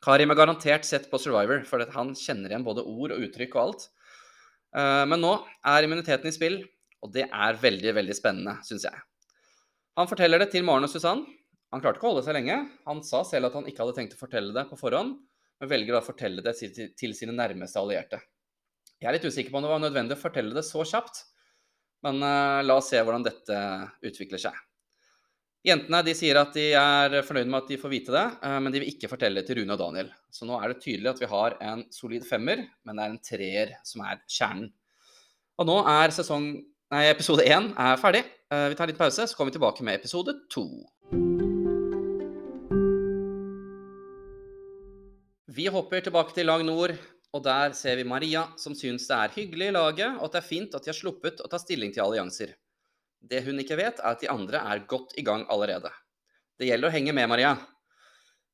Karim 0.01 0.33
er 0.33 0.39
garantert 0.39 0.85
sett 0.87 1.07
på 1.11 1.19
Survivor, 1.21 1.61
for 1.69 1.85
han 1.93 2.15
kjenner 2.17 2.53
igjen 2.53 2.65
både 2.65 2.85
ord 2.89 3.13
og 3.13 3.25
uttrykk 3.27 3.57
og 3.57 3.63
alt. 3.67 3.87
Eh, 4.73 5.05
men 5.05 5.21
nå 5.21 5.35
er 5.69 5.85
immuniteten 5.85 6.31
i 6.31 6.33
spill, 6.33 6.59
og 7.05 7.13
det 7.13 7.27
er 7.29 7.61
veldig, 7.61 7.95
veldig 8.01 8.17
spennende, 8.17 8.57
syns 8.65 8.89
jeg. 8.89 9.05
Han 10.01 10.09
forteller 10.09 10.41
det 10.41 10.49
til 10.49 10.65
Maren 10.65 10.87
og 10.87 10.89
Susann, 10.89 11.21
han 11.71 11.79
klarte 11.79 11.99
ikke 11.99 12.07
å 12.09 12.11
holde 12.11 12.25
seg 12.25 12.35
lenge. 12.35 12.57
Han 12.87 12.99
sa 13.05 13.21
selv 13.27 13.47
at 13.47 13.53
han 13.55 13.67
ikke 13.69 13.85
hadde 13.85 13.95
tenkt 13.95 14.15
å 14.17 14.19
fortelle 14.19 14.51
det 14.55 14.65
på 14.67 14.79
forhånd, 14.79 15.13
men 15.61 15.69
velger 15.71 15.95
da 15.95 16.01
å 16.01 16.05
fortelle 16.05 16.43
det 16.43 16.55
til 16.99 17.13
sine 17.15 17.35
nærmeste 17.35 17.79
allierte. 17.79 18.19
Jeg 18.99 19.07
er 19.07 19.15
litt 19.15 19.27
usikker 19.27 19.53
på 19.53 19.61
om 19.61 19.65
det 19.65 19.71
var 19.71 19.79
nødvendig 19.81 20.17
å 20.17 20.21
fortelle 20.21 20.55
det 20.57 20.65
så 20.67 20.83
kjapt, 20.85 21.23
men 22.05 22.19
uh, 22.25 22.59
la 22.65 22.75
oss 22.75 22.91
se 22.91 22.99
hvordan 22.99 23.23
dette 23.25 23.61
utvikler 24.09 24.41
seg. 24.41 24.57
Jentene 25.65 26.01
de 26.03 26.15
sier 26.17 26.37
at 26.41 26.55
de 26.57 26.67
er 26.73 27.15
fornøyd 27.23 27.47
med 27.47 27.59
at 27.61 27.71
de 27.71 27.79
får 27.79 27.93
vite 27.93 28.13
det, 28.17 28.25
uh, 28.43 28.57
men 28.59 28.73
de 28.73 28.81
vil 28.81 28.91
ikke 28.91 29.09
fortelle 29.13 29.39
det 29.39 29.47
til 29.47 29.61
Rune 29.61 29.77
og 29.77 29.81
Daniel. 29.81 30.11
Så 30.33 30.49
nå 30.49 30.59
er 30.59 30.73
det 30.73 30.83
tydelig 30.83 31.13
at 31.13 31.23
vi 31.23 31.31
har 31.31 31.55
en 31.71 31.85
solid 31.93 32.27
femmer, 32.27 32.65
men 32.83 32.99
det 32.99 33.05
er 33.05 33.15
en 33.15 33.23
treer 33.31 33.75
som 33.87 34.03
er 34.09 34.19
kjernen. 34.27 34.73
Og 35.61 35.69
nå 35.69 35.77
er 35.87 36.13
sesong, 36.13 36.51
nei, 36.91 37.07
episode 37.09 37.45
én 37.47 37.71
ferdig. 38.01 38.25
Uh, 38.51 38.67
vi 38.71 38.75
tar 38.75 38.89
litt 38.89 38.99
pause, 38.99 39.23
så 39.27 39.37
kommer 39.37 39.51
vi 39.51 39.55
tilbake 39.55 39.83
med 39.87 39.99
episode 40.01 40.35
to. 40.51 40.65
Vi 45.51 45.67
hopper 45.71 46.03
tilbake 46.03 46.35
til 46.35 46.47
lag 46.47 46.63
nord, 46.67 46.93
og 47.31 47.43
der 47.43 47.73
ser 47.75 47.97
vi 47.99 48.07
Maria, 48.07 48.45
som 48.59 48.75
syns 48.75 49.07
det 49.07 49.17
er 49.17 49.35
hyggelig 49.35 49.69
i 49.71 49.75
laget, 49.75 50.17
og 50.19 50.27
at 50.27 50.35
det 50.35 50.41
er 50.41 50.47
fint 50.47 50.75
at 50.75 50.83
de 50.83 50.91
har 50.91 50.97
sluppet 50.97 51.43
å 51.43 51.49
ta 51.51 51.59
stilling 51.59 51.91
til 51.95 52.03
allianser. 52.05 52.55
Det 53.21 53.43
hun 53.45 53.59
ikke 53.61 53.77
vet, 53.79 53.99
er 53.99 54.15
at 54.15 54.23
de 54.23 54.31
andre 54.31 54.63
er 54.71 54.85
godt 54.89 55.15
i 55.19 55.23
gang 55.27 55.43
allerede. 55.51 55.91
Det 56.59 56.67
gjelder 56.67 56.89
å 56.89 56.95
henge 56.95 57.13
med 57.15 57.29
Maria. 57.31 57.53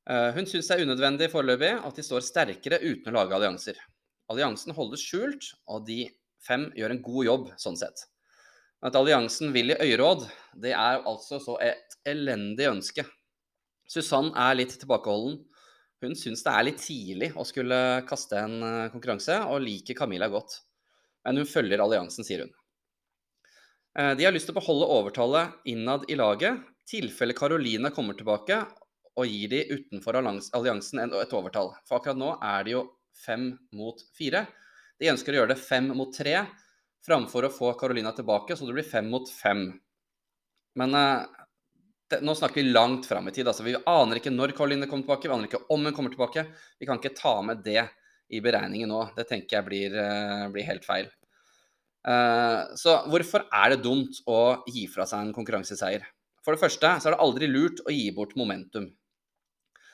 Eh, 0.10 0.29
hun 0.36 0.50
syns 0.50 0.70
det 0.70 0.77
er 0.77 0.86
unødvendig 0.88 1.29
foreløpig 1.32 1.72
at 1.88 1.98
de 1.98 2.06
står 2.06 2.25
sterkere 2.25 2.82
uten 2.84 3.13
å 3.13 3.17
lage 3.17 3.38
allianser. 3.38 3.79
Alliansen 4.32 4.75
holdes 4.77 5.06
skjult, 5.06 5.53
og 5.70 5.88
de 5.88 6.06
fem 6.44 6.67
gjør 6.77 6.94
en 6.94 7.03
god 7.06 7.29
jobb 7.29 7.50
sånn 7.62 7.79
sett. 7.79 8.06
At 8.86 8.96
alliansen 8.96 9.53
vil 9.55 9.74
i 9.74 9.79
øyeråd, 9.81 10.27
det 10.62 10.74
er 10.77 11.01
altså 11.10 11.39
så 11.41 11.55
et 11.65 11.98
elendig 12.05 12.67
ønske. 12.69 13.05
Susann 13.89 14.29
er 14.38 14.57
litt 14.60 14.75
tilbakeholden. 14.77 15.39
Hun 16.03 16.13
syns 16.19 16.43
det 16.46 16.53
er 16.53 16.65
litt 16.67 16.81
tidlig 16.84 17.31
å 17.34 17.46
skulle 17.48 17.77
kaste 18.10 18.38
en 18.38 18.57
eh, 18.62 18.89
konkurranse, 18.93 19.39
og 19.50 19.63
liker 19.63 19.98
Camilla 19.98 20.27
godt. 20.29 20.60
Men 21.25 21.41
hun 21.41 21.50
følger 21.50 21.81
alliansen, 21.81 22.27
sier 22.27 22.46
hun. 22.46 22.53
Eh, 23.98 24.13
de 24.19 24.27
har 24.27 24.36
lyst 24.36 24.46
til 24.51 24.53
å 24.53 24.60
beholde 24.60 24.91
overtallet 24.93 25.72
innad 25.74 26.05
i 26.12 26.19
laget, 26.19 26.62
tilfelle 26.88 27.36
Caroline 27.36 27.89
kommer 27.96 28.15
tilbake 28.15 28.62
og 29.17 29.25
gir 29.25 29.50
de 29.51 29.63
utenfor 29.74 30.19
alliansen 30.19 31.01
et 31.01 31.34
overtall. 31.34 31.74
For 31.89 31.98
akkurat 31.98 32.19
nå 32.22 32.36
er 32.38 32.67
det 32.67 32.75
jo 32.75 32.86
fem 33.25 33.50
mot 33.74 34.05
fire. 34.13 34.46
De 35.01 35.10
ønsker 35.10 35.34
å 35.34 35.41
gjøre 35.41 35.55
det 35.55 35.63
fem 35.63 35.89
mot 35.98 36.13
tre 36.13 36.43
framfor 37.07 37.47
å 37.47 37.53
få 37.53 37.73
Carolina 37.79 38.11
tilbake, 38.15 38.55
så 38.55 38.67
det 38.67 38.75
blir 38.75 38.87
fem 38.87 39.07
mot 39.11 39.29
fem. 39.31 39.69
Men 40.77 40.95
uh, 40.95 41.45
det, 42.11 42.21
nå 42.23 42.35
snakker 42.35 42.61
vi 42.61 42.71
langt 42.71 43.07
fram 43.09 43.27
i 43.27 43.33
tid. 43.35 43.47
altså 43.47 43.65
Vi 43.65 43.75
aner 43.77 44.19
ikke 44.19 44.33
når 44.33 44.55
Caroline 44.57 44.89
kommer 44.89 45.07
tilbake, 45.07 45.27
vi 45.27 45.35
aner 45.35 45.49
ikke 45.49 45.63
om 45.73 45.87
hun 45.87 45.95
kommer 45.95 46.13
tilbake. 46.13 46.45
Vi 46.79 46.89
kan 46.89 46.99
ikke 47.01 47.15
ta 47.17 47.37
med 47.45 47.63
det 47.65 47.81
i 48.27 48.43
beregningen 48.43 48.91
nå. 48.91 49.05
Det 49.15 49.27
tenker 49.29 49.59
jeg 49.59 49.67
blir, 49.67 49.97
uh, 49.97 50.47
blir 50.53 50.67
helt 50.67 50.85
feil. 50.87 51.09
Uh, 52.07 52.75
så 52.79 53.01
hvorfor 53.11 53.47
er 53.51 53.73
det 53.73 53.83
dumt 53.83 54.21
å 54.31 54.63
gi 54.69 54.85
fra 54.91 55.07
seg 55.09 55.25
en 55.25 55.35
konkurranseseier? 55.35 56.05
For 56.45 56.55
det 56.55 56.63
første 56.63 56.93
så 57.01 57.09
er 57.09 57.17
det 57.17 57.23
aldri 57.23 57.49
lurt 57.51 57.83
å 57.83 57.91
gi 57.91 58.07
bort 58.15 58.37
momentum. 58.39 58.87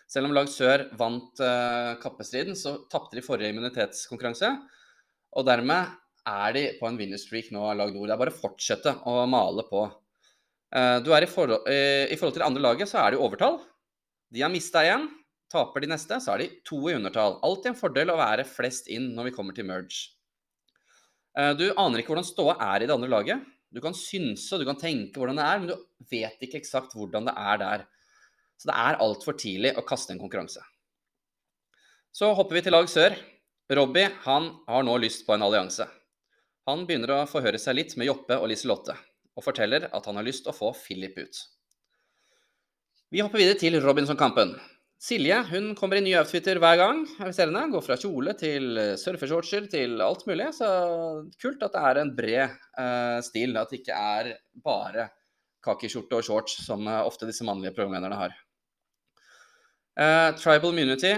Selv 0.09 0.29
om 0.29 0.35
lag 0.35 0.49
sør 0.51 0.85
vant 0.99 1.41
uh, 1.41 1.95
kappestriden, 2.01 2.57
så 2.57 2.83
tapte 2.91 3.17
de 3.17 3.25
forrige 3.25 3.49
immunitetskonkurranse. 3.53 4.51
Og 5.33 5.47
dermed 5.47 5.89
er 6.29 6.55
de 6.55 6.63
på 6.79 6.87
en 6.87 6.97
winnerstreak 6.99 7.51
nå, 7.53 7.65
lag 7.77 7.91
nord. 7.93 8.07
Det 8.07 8.15
er 8.15 8.21
bare 8.21 8.33
å 8.33 8.41
fortsette 8.41 8.95
å 9.09 9.17
male 9.29 9.65
på. 9.67 9.83
Uh, 10.73 10.97
du 11.05 11.11
er 11.13 11.25
i, 11.25 11.29
forhold, 11.29 11.67
uh, 11.67 12.05
I 12.09 12.17
forhold 12.17 12.37
til 12.37 12.43
det 12.43 12.47
andre 12.47 12.63
laget 12.63 12.89
så 12.89 13.03
er 13.03 13.13
det 13.13 13.21
overtall. 13.21 13.59
De 14.33 14.41
har 14.41 14.51
mista 14.53 14.81
igjen. 14.85 15.09
Taper 15.53 15.83
de 15.83 15.91
neste, 15.91 16.17
så 16.23 16.33
er 16.33 16.41
de 16.41 16.51
to 16.65 16.79
i 16.89 16.95
undertall. 16.97 17.37
Alltid 17.45 17.73
en 17.73 17.77
fordel 17.77 18.09
å 18.09 18.17
være 18.17 18.47
flest 18.49 18.87
inn 18.89 19.11
når 19.13 19.29
vi 19.29 19.33
kommer 19.35 19.53
til 19.53 19.67
merge. 19.69 20.07
Du 21.57 21.67
aner 21.77 22.01
ikke 22.01 22.09
hvordan 22.13 22.25
ståa 22.25 22.55
er 22.73 22.81
i 22.81 22.87
det 22.89 22.95
andre 22.95 23.09
laget. 23.09 23.45
Du 23.73 23.77
kan 23.81 23.93
synse 23.97 24.53
og 24.53 24.61
du 24.61 24.67
kan 24.69 24.77
tenke 24.81 25.21
hvordan 25.21 25.37
det 25.37 25.45
er, 25.45 25.61
men 25.61 25.69
du 25.69 26.09
vet 26.09 26.41
ikke 26.45 26.59
eksakt 26.59 26.93
hvordan 26.97 27.29
det 27.29 27.33
er 27.37 27.61
der. 27.61 27.85
Så 28.57 28.69
det 28.69 28.75
er 28.81 28.99
altfor 29.01 29.37
tidlig 29.37 29.73
å 29.77 29.85
kaste 29.85 30.13
en 30.13 30.21
konkurranse. 30.21 30.61
Så 32.13 32.29
hopper 32.37 32.59
vi 32.59 32.65
til 32.65 32.75
lag 32.75 32.89
sør. 32.89 33.13
Robbie 33.73 34.09
han 34.27 34.51
har 34.69 34.85
nå 34.85 34.97
lyst 35.01 35.25
på 35.25 35.33
en 35.33 35.45
allianse. 35.45 35.87
Han 36.69 36.85
begynner 36.87 37.11
å 37.11 37.23
forhøre 37.27 37.59
seg 37.59 37.75
litt 37.75 37.97
med 37.99 38.07
Joppe 38.07 38.37
og 38.39 38.47
Liselotte, 38.51 38.95
og 39.35 39.43
forteller 39.43 39.89
at 39.91 40.05
han 40.07 40.19
har 40.19 40.25
lyst 40.27 40.47
å 40.47 40.55
få 40.55 40.71
Philip 40.77 41.17
ut. 41.19 41.41
Vi 43.13 43.21
hopper 43.21 43.41
videre 43.41 43.59
til 43.59 43.77
Robinson-kampen. 43.83 44.55
Silje 45.03 45.35
hun 45.49 45.73
kommer 45.75 45.99
i 45.99 46.05
nye 46.05 46.21
outfitter 46.21 46.57
hver 46.63 46.77
gang. 46.79 47.01
henne. 47.19 47.65
Går 47.73 47.83
fra 47.83 47.97
kjole 47.99 48.33
til 48.39 48.79
surfeshortser 48.97 49.67
til 49.69 49.99
alt 50.01 50.23
mulig. 50.29 50.47
Så 50.55 50.69
kult 51.41 51.65
at 51.67 51.75
det 51.75 51.83
er 51.83 51.99
en 51.99 52.13
bred 52.15 52.55
uh, 52.79 53.19
stil. 53.21 53.57
At 53.59 53.69
det 53.69 53.81
ikke 53.81 53.99
er 53.99 54.31
bare 54.63 55.09
kakiskjorte 55.63 56.21
og 56.21 56.23
shorts, 56.23 56.55
som 56.63 56.87
uh, 56.87 57.03
ofte 57.03 57.27
disse 57.27 57.43
mannlige 57.43 57.75
programlederne 57.75 58.21
har. 58.21 58.39
Uh, 59.99 60.31
tribal 60.39 60.71
immunity 60.71 61.17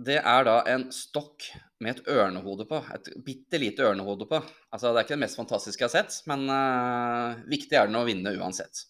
det 0.00 0.16
er 0.16 0.46
da 0.48 0.60
en 0.72 0.88
stokk 0.94 1.44
med 1.80 1.96
et 1.96 2.08
ørnehode 2.12 2.66
på. 2.68 2.80
Et 2.94 3.10
bitte 3.24 3.60
lite 3.60 3.84
ørnehode 3.88 4.28
på. 4.28 4.40
Altså, 4.70 4.90
det 4.90 5.00
er 5.00 5.06
ikke 5.06 5.16
det 5.16 5.24
mest 5.24 5.40
fantastiske 5.40 5.84
jeg 5.84 5.90
har 5.90 5.96
sett, 5.96 6.20
men 6.30 6.46
uh, 6.52 7.40
viktig 7.50 7.76
er 7.76 7.88
det 7.88 8.00
å 8.00 8.06
vinne 8.08 8.34
uansett. 8.36 8.84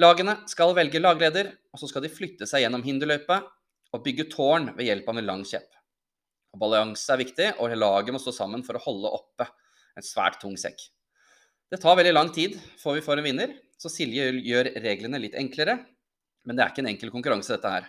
Lagene 0.00 0.36
skal 0.50 0.74
velge 0.76 1.00
lagleder, 1.00 1.54
og 1.72 1.80
så 1.80 1.88
skal 1.88 2.04
de 2.04 2.12
flytte 2.12 2.48
seg 2.48 2.66
gjennom 2.66 2.84
hinderløypa 2.84 3.40
og 3.96 4.02
bygge 4.04 4.28
tårn 4.32 4.74
ved 4.76 4.90
hjelp 4.90 5.08
av 5.08 5.20
en 5.20 5.28
lang 5.30 5.44
kjepp. 5.48 5.70
Balanse 6.56 7.12
er 7.12 7.20
viktig, 7.20 7.48
og 7.60 7.72
laget 7.76 8.14
må 8.16 8.20
stå 8.20 8.32
sammen 8.36 8.64
for 8.64 8.76
å 8.76 8.84
holde 8.84 9.12
oppe 9.18 9.48
en 9.96 10.04
svært 10.04 10.38
tung 10.42 10.56
sekk. 10.60 10.78
Det 11.72 11.80
tar 11.82 11.96
veldig 11.98 12.12
lang 12.14 12.30
tid 12.32 12.54
før 12.80 12.98
vi 12.98 13.04
får 13.04 13.20
en 13.20 13.26
vinner, 13.26 13.56
så 13.80 13.90
Silje 13.92 14.28
gjør 14.44 14.70
reglene 14.84 15.20
litt 15.20 15.36
enklere. 15.36 15.80
Men 16.46 16.56
det 16.56 16.64
er 16.64 16.72
ikke 16.72 16.84
en 16.84 16.92
enkel 16.92 17.12
konkurranse, 17.12 17.56
dette 17.56 17.72
her. 17.72 17.88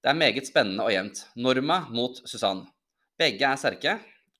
Det 0.00 0.10
er 0.12 0.18
meget 0.18 0.48
spennende 0.48 0.84
og 0.84 0.92
jevnt. 0.92 1.24
Norma 1.40 1.80
mot 1.92 2.20
Susann. 2.28 2.66
Begge 3.20 3.44
er 3.44 3.58
sterke, 3.60 3.98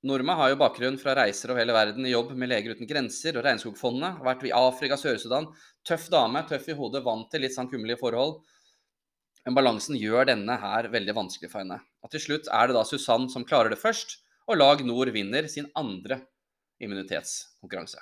Norma 0.08 0.32
har 0.38 0.48
jo 0.48 0.56
bakgrunn 0.62 0.94
fra 0.96 1.12
reiser 1.18 1.50
over 1.52 1.60
hele 1.60 1.74
verden 1.76 2.06
i 2.08 2.14
jobb 2.14 2.30
med 2.32 2.48
Leger 2.48 2.72
uten 2.72 2.88
grenser 2.88 3.36
og 3.36 3.44
Regnskogfondet. 3.44 4.14
Har 4.16 4.24
vært 4.30 4.46
i 4.48 4.52
Afrika, 4.56 4.96
Sør-Sudan. 4.96 5.50
Tøff 5.84 6.06
dame, 6.12 6.40
tøff 6.48 6.70
i 6.72 6.76
hodet, 6.78 7.02
vant 7.04 7.28
til 7.28 7.44
litt 7.44 7.52
sånn 7.52 7.68
kummerlige 7.68 8.00
forhold. 8.00 8.38
Men 9.44 9.58
balansen 9.58 9.98
gjør 10.00 10.30
denne 10.30 10.56
her 10.62 10.88
veldig 10.94 11.16
vanskelig 11.18 11.50
for 11.52 11.60
henne. 11.60 11.76
Og 12.00 12.14
til 12.14 12.24
slutt 12.24 12.48
er 12.48 12.70
det 12.70 12.78
da 12.78 12.86
Susann 12.88 13.28
som 13.28 13.44
klarer 13.44 13.74
det 13.74 13.80
først, 13.82 14.16
og 14.48 14.56
Lag 14.56 14.80
Nord 14.88 15.12
vinner 15.12 15.50
sin 15.52 15.68
andre 15.76 16.22
immunitetskonkurranse. 16.80 18.00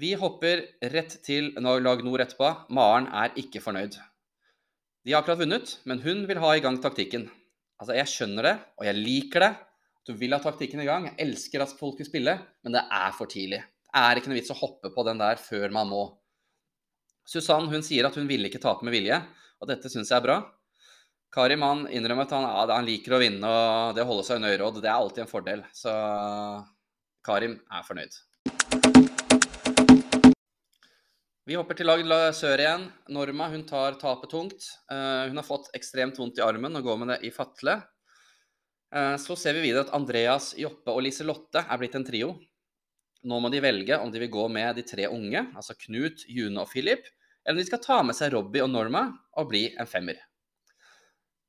Vi 0.00 0.14
hopper 0.16 0.64
rett 0.96 1.18
til 1.28 1.52
Lag 1.60 2.06
Nord 2.08 2.24
etterpå. 2.24 2.54
Maren 2.72 3.12
er 3.12 3.36
ikke 3.36 3.60
fornøyd. 3.60 4.00
De 5.04 5.12
har 5.12 5.20
akkurat 5.20 5.44
vunnet, 5.44 5.76
men 5.84 6.00
hun 6.00 6.24
vil 6.24 6.40
ha 6.40 6.56
i 6.56 6.64
gang 6.64 6.80
taktikken. 6.80 7.28
Altså, 7.82 7.96
jeg 7.98 8.10
skjønner 8.12 8.46
det, 8.46 8.56
og 8.78 8.86
jeg 8.86 8.98
liker 9.00 9.42
det, 9.42 9.52
du 10.06 10.12
vil 10.18 10.34
ha 10.34 10.38
taktikken 10.42 10.82
i 10.82 10.86
gang. 10.86 11.08
Jeg 11.08 11.18
elsker 11.26 11.64
at 11.64 11.74
folk 11.74 11.98
vil 11.98 12.06
spille, 12.06 12.34
men 12.62 12.74
det 12.76 12.82
er 12.94 13.14
for 13.16 13.30
tidlig. 13.30 13.58
Det 13.82 14.02
er 14.02 14.18
ikke 14.18 14.30
noe 14.30 14.38
vits 14.38 14.52
å 14.54 14.58
hoppe 14.60 14.90
på 14.94 15.04
den 15.06 15.18
der 15.18 15.40
før 15.42 15.74
man 15.74 15.90
må. 15.90 16.02
Susann 17.26 17.66
hun 17.70 17.82
sier 17.86 18.06
at 18.06 18.18
hun 18.18 18.28
ville 18.30 18.46
ikke 18.46 18.62
tape 18.62 18.86
med 18.86 18.94
vilje, 18.94 19.18
og 19.58 19.70
dette 19.70 19.90
syns 19.90 20.10
jeg 20.10 20.18
er 20.20 20.26
bra. 20.28 20.38
Karim 21.34 21.64
han 21.66 21.84
innrømmer 21.90 22.28
at 22.28 22.34
han, 22.36 22.46
ja, 22.46 22.64
han, 22.70 22.86
liker 22.86 23.16
å 23.16 23.22
vinne, 23.22 23.50
og 23.50 23.96
det 23.96 24.04
å 24.04 24.10
holde 24.10 24.26
seg 24.26 24.38
under 24.38 24.54
øyeråd, 24.54 24.78
det 24.84 24.90
er 24.90 24.98
alltid 24.98 25.24
en 25.24 25.32
fordel. 25.32 25.66
Så 25.74 25.92
Karim 27.26 27.58
er 27.66 27.86
fornøyd. 27.86 28.18
Vi 31.46 31.56
hopper 31.58 31.74
til 31.74 31.88
lag 31.88 32.02
sør 32.38 32.60
igjen. 32.62 32.84
Norma 33.10 33.48
hun 33.50 33.64
tar 33.66 33.96
tapet 33.98 34.30
tungt. 34.30 34.68
Uh, 34.86 35.26
hun 35.26 35.40
har 35.40 35.46
fått 35.46 35.72
ekstremt 35.74 36.20
vondt 36.20 36.38
i 36.38 36.44
armen 36.44 36.78
og 36.78 36.86
går 36.86 37.00
med 37.00 37.14
det 37.14 37.18
i 37.26 37.32
fatle. 37.34 37.80
Eh, 38.92 39.16
så 39.16 39.36
ser 39.36 39.56
vi 39.56 39.64
videre 39.64 39.86
at 39.86 39.94
Andreas, 39.96 40.52
Joppe 40.60 40.92
og 40.92 41.00
Liselotte 41.06 41.62
er 41.64 41.80
blitt 41.80 41.94
en 41.96 42.04
trio. 42.04 42.34
Nå 43.24 43.38
må 43.40 43.48
de 43.52 43.62
velge 43.64 43.96
om 43.96 44.10
de 44.12 44.20
vil 44.20 44.32
gå 44.32 44.48
med 44.52 44.76
de 44.76 44.84
tre 44.84 45.06
unge, 45.08 45.46
altså 45.56 45.76
Knut, 45.86 46.26
June 46.28 46.60
og 46.60 46.68
Philip, 46.68 47.06
eller 47.44 47.56
om 47.56 47.62
de 47.62 47.68
skal 47.70 47.80
ta 47.84 48.00
med 48.04 48.18
seg 48.18 48.34
Robbie 48.34 48.64
og 48.64 48.68
Norma 48.72 49.06
og 49.38 49.48
bli 49.48 49.70
en 49.80 49.88
femmer. 49.88 50.18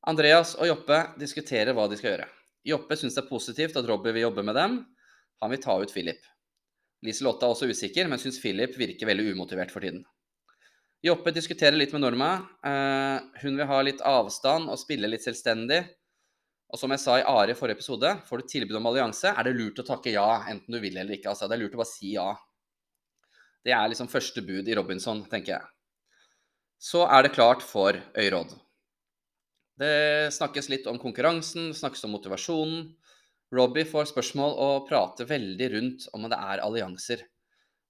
Andreas 0.08 0.54
og 0.56 0.70
Joppe 0.70 1.00
diskuterer 1.20 1.76
hva 1.76 1.90
de 1.90 2.00
skal 2.00 2.14
gjøre. 2.14 2.30
Joppe 2.68 2.96
syns 3.00 3.18
det 3.18 3.26
er 3.26 3.32
positivt 3.32 3.80
at 3.80 3.90
Robbie 3.90 4.16
vil 4.16 4.30
jobbe 4.30 4.46
med 4.48 4.56
dem. 4.56 4.80
Han 5.44 5.52
vil 5.52 5.64
ta 5.64 5.76
ut 5.82 5.92
Philip. 5.92 6.24
Liselotte 7.04 7.46
er 7.46 7.54
også 7.54 7.68
usikker, 7.68 8.08
men 8.08 8.22
syns 8.22 8.40
Philip 8.40 8.76
virker 8.80 9.10
veldig 9.10 9.34
umotivert 9.36 9.74
for 9.74 9.84
tiden. 9.84 10.06
Joppe 11.04 11.34
diskuterer 11.36 11.76
litt 11.76 11.92
med 11.92 12.06
Norma. 12.06 12.30
Eh, 12.64 13.42
hun 13.42 13.60
vil 13.60 13.68
ha 13.68 13.82
litt 13.84 14.04
avstand 14.08 14.72
og 14.72 14.80
spille 14.80 15.10
litt 15.12 15.26
selvstendig. 15.26 15.82
Og 16.74 16.80
som 16.80 16.94
jeg 16.96 17.04
sa 17.04 17.20
i 17.20 17.26
Are 17.28 17.52
i 17.52 17.58
forrige 17.58 17.82
episode, 17.82 18.10
får 18.26 18.40
du 18.40 18.50
tilbud 18.50 18.80
om 18.80 18.88
allianse, 18.90 19.30
er 19.30 19.46
det 19.46 19.54
lurt 19.58 19.84
å 19.84 19.86
takke 19.86 20.16
ja, 20.16 20.30
enten 20.50 20.74
du 20.74 20.80
vil 20.82 20.96
eller 20.96 21.20
ikke. 21.20 21.34
Altså, 21.34 21.50
det 21.52 21.58
er 21.58 21.66
lurt 21.66 21.76
å 21.76 21.84
bare 21.84 21.92
si 21.92 22.16
ja. 22.16 22.32
Det 23.64 23.76
er 23.76 23.92
liksom 23.92 24.10
første 24.12 24.42
bud 24.44 24.68
i 24.68 24.78
Robinson, 24.80 25.22
tenker 25.30 25.58
jeg. 25.58 25.68
Så 26.82 27.04
er 27.06 27.28
det 27.28 27.36
klart 27.36 27.62
for 27.64 28.00
øyråd. 28.20 28.56
Det 29.80 30.32
snakkes 30.36 30.72
litt 30.72 30.88
om 30.90 30.98
konkurransen, 31.02 31.72
snakkes 31.76 32.08
om 32.08 32.16
motivasjonen. 32.16 32.90
Robbie 33.54 33.86
får 33.86 34.10
spørsmål 34.10 34.56
og 34.66 34.88
prater 34.88 35.28
veldig 35.30 35.70
rundt 35.76 36.06
om 36.18 36.26
det 36.30 36.40
er 36.40 36.62
allianser. 36.64 37.22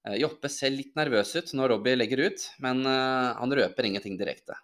Eh, 0.08 0.18
Joppe 0.20 0.52
ser 0.52 0.74
litt 0.76 0.92
nervøs 1.00 1.32
ut 1.38 1.54
når 1.56 1.76
Robbie 1.76 1.96
legger 1.96 2.26
ut, 2.28 2.48
men 2.64 2.84
eh, 2.90 3.30
han 3.40 3.56
røper 3.60 3.88
ingenting 3.88 4.18
direkte. 4.20 4.58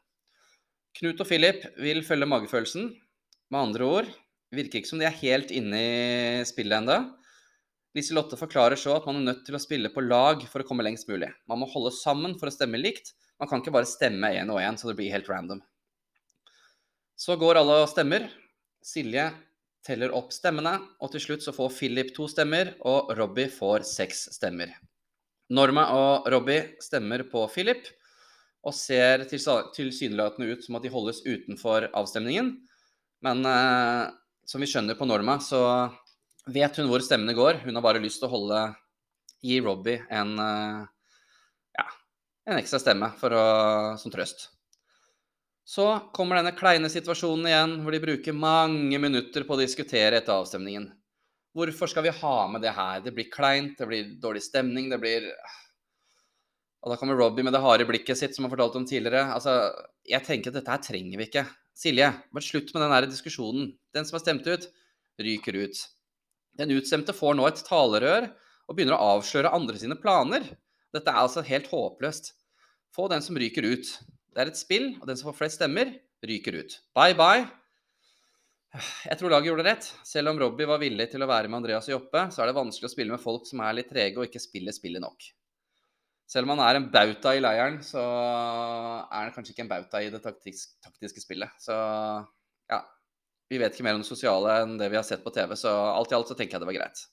Knut 1.00 1.22
og 1.22 1.30
Philip 1.30 1.64
vil 1.80 2.02
følge 2.04 2.28
magefølelsen, 2.28 2.90
med 3.50 3.62
andre 3.62 3.88
ord, 3.88 4.10
virker 4.54 4.82
ikke 4.82 4.92
som 4.92 5.00
de 5.02 5.08
er 5.08 5.22
helt 5.22 5.54
inne 5.56 5.80
i 5.80 6.44
spillet 6.46 6.82
ennå. 6.82 7.00
Liselotte 7.98 8.38
forklarer 8.38 8.78
så 8.78 8.98
at 8.98 9.08
man 9.10 9.22
er 9.22 9.32
nødt 9.32 9.46
til 9.48 9.58
å 9.58 9.62
spille 9.62 9.90
på 9.94 10.04
lag 10.06 10.44
for 10.52 10.62
å 10.62 10.68
komme 10.68 10.86
lengst 10.86 11.10
mulig. 11.10 11.32
Man 11.50 11.62
må 11.62 11.70
holde 11.72 11.94
sammen 11.96 12.36
for 12.38 12.52
å 12.52 12.54
stemme 12.54 12.78
likt. 12.82 13.16
Man 13.42 13.50
kan 13.50 13.64
ikke 13.64 13.74
bare 13.74 13.90
stemme 13.90 14.30
én 14.36 14.52
og 14.54 14.62
én 14.62 14.78
så 14.78 14.92
det 14.92 14.98
blir 15.00 15.14
helt 15.14 15.30
random. 15.32 15.64
Så 17.18 17.40
går 17.40 17.62
alle 17.62 17.80
og 17.82 17.90
stemmer. 17.90 18.28
Silje 18.86 19.26
teller 19.90 20.14
opp 20.16 20.30
stemmene, 20.34 20.76
og 21.02 21.12
til 21.14 21.24
slutt 21.24 21.44
så 21.46 21.54
får 21.56 21.74
Philip 21.74 22.14
to 22.16 22.28
stemmer, 22.30 22.76
og 22.86 23.10
Robbie 23.18 23.50
får 23.52 23.88
seks 23.90 24.28
stemmer. 24.38 24.76
Norma 25.50 25.88
og 25.98 26.30
Robbie 26.30 26.76
stemmer 26.84 27.26
på 27.32 27.48
Philip, 27.50 27.88
og 28.62 28.76
ser 28.76 29.24
tilsynelatende 29.26 30.52
ut 30.54 30.66
som 30.66 30.78
at 30.78 30.86
de 30.86 30.92
holdes 30.94 31.24
utenfor 31.26 31.88
avstemningen. 31.96 32.52
Men 33.26 33.42
eh, 33.48 34.12
som 34.46 34.62
vi 34.62 34.70
skjønner 34.70 35.00
på 35.00 35.08
Norma, 35.10 35.40
så 35.42 35.62
vet 36.50 36.78
hun 36.78 36.90
hvor 36.92 37.04
stemmene 37.06 37.36
går. 37.38 37.64
Hun 37.66 37.80
har 37.80 37.86
bare 37.86 38.04
lyst 38.04 38.22
til 38.22 38.30
å 38.30 38.34
holde 38.36 38.62
gi 39.46 39.60
Robbie 39.64 40.04
en, 40.12 40.34
ja, 41.78 41.86
en 42.50 42.60
ekstra 42.60 42.82
stemme 42.84 43.12
å, 43.16 43.44
som 44.02 44.12
trøst. 44.12 44.50
Så 45.70 45.86
kommer 46.14 46.40
denne 46.40 46.56
kleine 46.58 46.90
situasjonen 46.90 47.46
igjen, 47.46 47.74
hvor 47.84 47.94
de 47.94 48.02
bruker 48.02 48.34
mange 48.34 48.98
minutter 48.98 49.44
på 49.46 49.54
å 49.54 49.60
diskutere 49.60 50.18
etter 50.18 50.34
avstemningen. 50.34 50.88
Hvorfor 51.54 51.92
skal 51.92 52.08
vi 52.08 52.14
ha 52.24 52.38
med 52.50 52.64
det 52.66 52.72
her? 52.74 53.04
Det 53.06 53.14
blir 53.14 53.30
kleint, 53.30 53.76
det 53.78 53.86
blir 53.86 54.16
dårlig 54.24 54.42
stemning, 54.48 54.90
det 54.90 54.98
blir 55.02 55.30
Og 56.80 56.94
da 56.94 56.98
kommer 56.98 57.18
Robbie 57.20 57.44
med 57.44 57.54
det 57.54 57.62
harde 57.62 57.86
blikket 57.86 58.18
sitt, 58.18 58.34
som 58.34 58.48
han 58.48 58.54
fortalte 58.54 58.80
om 58.80 58.86
tidligere. 58.88 59.28
Altså, 59.36 59.60
jeg 60.08 60.24
tenker 60.26 60.50
at 60.50 60.58
dette 60.62 60.74
her 60.74 60.82
trenger 60.82 61.20
vi 61.20 61.28
ikke. 61.28 61.44
Silje, 61.76 62.08
bare 62.34 62.50
slutt 62.50 62.74
med 62.74 62.86
den 62.86 62.94
der 62.96 63.10
diskusjonen. 63.12 63.74
Den 63.94 64.08
som 64.08 64.16
er 64.16 64.24
stemt 64.24 64.48
ut, 64.48 64.70
ryker 65.20 65.58
ut. 65.60 65.82
Den 66.58 66.72
utstemte 66.72 67.14
får 67.14 67.36
nå 67.36 67.46
et 67.50 67.62
talerør 67.68 68.30
og 68.32 68.78
begynner 68.78 68.96
å 68.96 69.18
avsløre 69.18 69.52
andre 69.54 69.78
sine 69.78 70.00
planer. 70.00 70.48
Dette 70.96 71.12
er 71.12 71.20
altså 71.28 71.44
helt 71.46 71.68
håpløst. 71.70 72.32
Få 72.96 73.12
den 73.12 73.22
som 73.22 73.38
ryker 73.38 73.68
ut. 73.68 74.00
Det 74.40 74.46
er 74.46 74.54
et 74.54 74.60
spill, 74.60 74.86
og 75.02 75.08
den 75.10 75.18
som 75.20 75.28
får 75.28 75.36
flest 75.36 75.58
stemmer, 75.60 75.90
ryker 76.24 76.56
ut. 76.62 76.78
Bye, 76.96 77.12
bye. 77.20 77.42
Jeg 79.04 79.20
tror 79.20 79.34
laget 79.34 79.50
gjorde 79.50 79.66
det 79.66 79.74
rett. 79.74 79.88
Selv 80.08 80.32
om 80.32 80.40
Robbie 80.40 80.70
var 80.70 80.80
villig 80.80 81.10
til 81.12 81.26
å 81.26 81.28
være 81.28 81.50
med 81.52 81.58
Andreas 81.58 81.90
og 81.90 81.98
Joppe, 81.98 82.22
så 82.32 82.46
er 82.46 82.48
det 82.48 82.56
vanskelig 82.56 82.88
å 82.88 82.94
spille 82.94 83.12
med 83.12 83.20
folk 83.20 83.44
som 83.50 83.60
er 83.68 83.76
litt 83.76 83.92
trege 83.92 84.16
og 84.16 84.30
ikke 84.30 84.40
spiller 84.40 84.72
spillet 84.72 85.04
nok. 85.04 85.28
Selv 86.32 86.48
om 86.48 86.54
han 86.56 86.64
er 86.64 86.80
en 86.80 86.88
bauta 86.94 87.36
i 87.36 87.44
leiren, 87.44 87.82
så 87.84 88.00
er 88.00 89.28
han 89.28 89.36
kanskje 89.36 89.58
ikke 89.58 89.66
en 89.66 89.74
bauta 89.74 90.00
i 90.06 90.08
det 90.14 90.24
taktisk, 90.24 90.72
taktiske 90.88 91.26
spillet. 91.26 91.60
Så 91.60 91.76
ja, 91.76 92.80
vi 93.52 93.60
vet 93.60 93.76
ikke 93.76 93.90
mer 93.90 94.00
om 94.00 94.06
det 94.06 94.14
sosiale 94.14 94.62
enn 94.64 94.80
det 94.80 94.88
vi 94.94 95.02
har 95.02 95.08
sett 95.12 95.28
på 95.28 95.36
TV, 95.36 95.52
så 95.60 95.76
alt 95.92 96.16
i 96.16 96.16
alt 96.16 96.32
så 96.32 96.40
tenker 96.40 96.56
jeg 96.56 96.64
det 96.64 96.72
var 96.72 96.80
greit. 96.80 97.04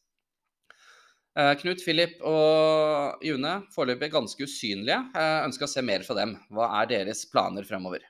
Eh, 1.36 1.52
Knut, 1.60 1.82
Philip 1.84 2.20
og 2.24 3.24
June, 3.24 3.50
foreløpig 3.74 4.08
ganske 4.14 4.46
usynlige. 4.46 4.96
Jeg 5.12 5.48
ønsker 5.50 5.66
å 5.66 5.68
se 5.68 5.82
mer 5.84 6.04
fra 6.06 6.16
dem. 6.16 6.32
Hva 6.48 6.70
er 6.78 6.88
deres 6.94 7.26
planer 7.28 7.66
fremover? 7.68 8.06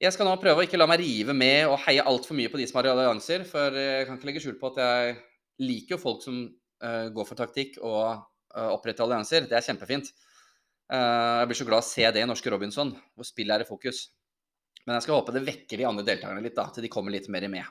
Jeg 0.00 0.14
skal 0.14 0.30
nå 0.30 0.36
prøve 0.40 0.62
å 0.62 0.64
ikke 0.64 0.78
la 0.78 0.86
meg 0.88 1.02
rive 1.02 1.34
med 1.36 1.66
og 1.68 1.80
heie 1.82 2.04
altfor 2.06 2.38
mye 2.38 2.48
på 2.52 2.60
de 2.60 2.68
som 2.70 2.78
har 2.78 2.92
allianser, 2.92 3.42
for 3.48 3.74
jeg 3.76 4.06
kan 4.06 4.16
ikke 4.16 4.30
legge 4.30 4.42
skjul 4.44 4.54
på 4.60 4.70
at 4.70 4.78
jeg 4.80 5.18
liker 5.66 5.96
jo 5.96 6.00
folk 6.00 6.22
som 6.24 6.38
uh, 6.40 7.10
går 7.12 7.26
for 7.28 7.36
taktikk 7.36 7.76
og 7.82 8.06
uh, 8.14 8.70
oppretter 8.70 9.04
allianser. 9.04 9.44
Det 9.50 9.58
er 9.58 9.66
kjempefint. 9.66 10.08
Uh, 10.88 11.42
jeg 11.42 11.50
blir 11.50 11.60
så 11.60 11.68
glad 11.68 11.84
å 11.84 11.88
se 11.90 12.06
det 12.16 12.22
i 12.22 12.30
norske 12.30 12.54
Robinson, 12.54 12.94
hvor 13.12 13.28
spillet 13.28 13.58
er 13.58 13.66
i 13.66 13.68
fokus. 13.68 14.06
Men 14.86 14.96
jeg 14.96 15.04
skal 15.04 15.18
håpe 15.18 15.36
det 15.36 15.44
vekker 15.50 15.82
de 15.82 15.90
andre 15.90 16.06
deltakerne 16.06 16.46
litt, 16.46 16.56
da, 16.56 16.70
til 16.72 16.86
de 16.86 16.94
kommer 16.94 17.12
litt 17.12 17.28
mer 17.28 17.50
med. 17.52 17.68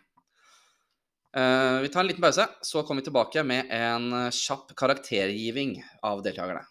Uh, 1.38 1.82
vi 1.82 1.90
tar 1.90 2.00
en 2.00 2.08
liten 2.08 2.22
pause, 2.22 2.48
så 2.62 2.82
kommer 2.84 3.02
vi 3.02 3.06
tilbake 3.06 3.44
med 3.46 3.68
en 3.70 4.14
eh, 4.18 4.32
kjapp 4.34 4.72
karaktergiving 4.74 5.76
av 6.02 6.24
deltakerne. 6.26 6.64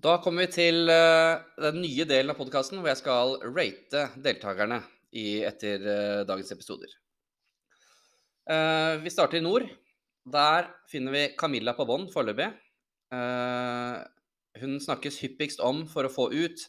Da 0.00 0.14
kommer 0.24 0.46
vi 0.46 0.54
til 0.54 0.88
uh, 0.88 1.42
den 1.60 1.82
nye 1.82 2.06
delen 2.08 2.32
av 2.32 2.38
podkasten 2.38 2.80
hvor 2.80 2.88
jeg 2.88 3.00
skal 3.02 3.36
rate 3.44 4.06
deltakerne 4.24 4.78
i, 5.12 5.42
etter 5.44 5.84
uh, 5.84 6.22
dagens 6.24 6.52
episoder. 6.56 6.96
vi 9.04 9.10
starter 9.12 9.38
i 9.38 9.44
nord. 9.44 9.66
Der 10.26 10.70
finner 10.90 11.12
vi 11.12 11.26
Camilla 11.38 11.74
på 11.76 11.84
bånn 11.86 12.08
foreløpig. 12.10 12.48
hun 14.60 14.80
snakkes 14.80 15.20
hyppigst 15.22 15.60
om 15.60 15.84
for 15.86 16.08
å 16.08 16.10
få 16.10 16.32
ut. 16.32 16.64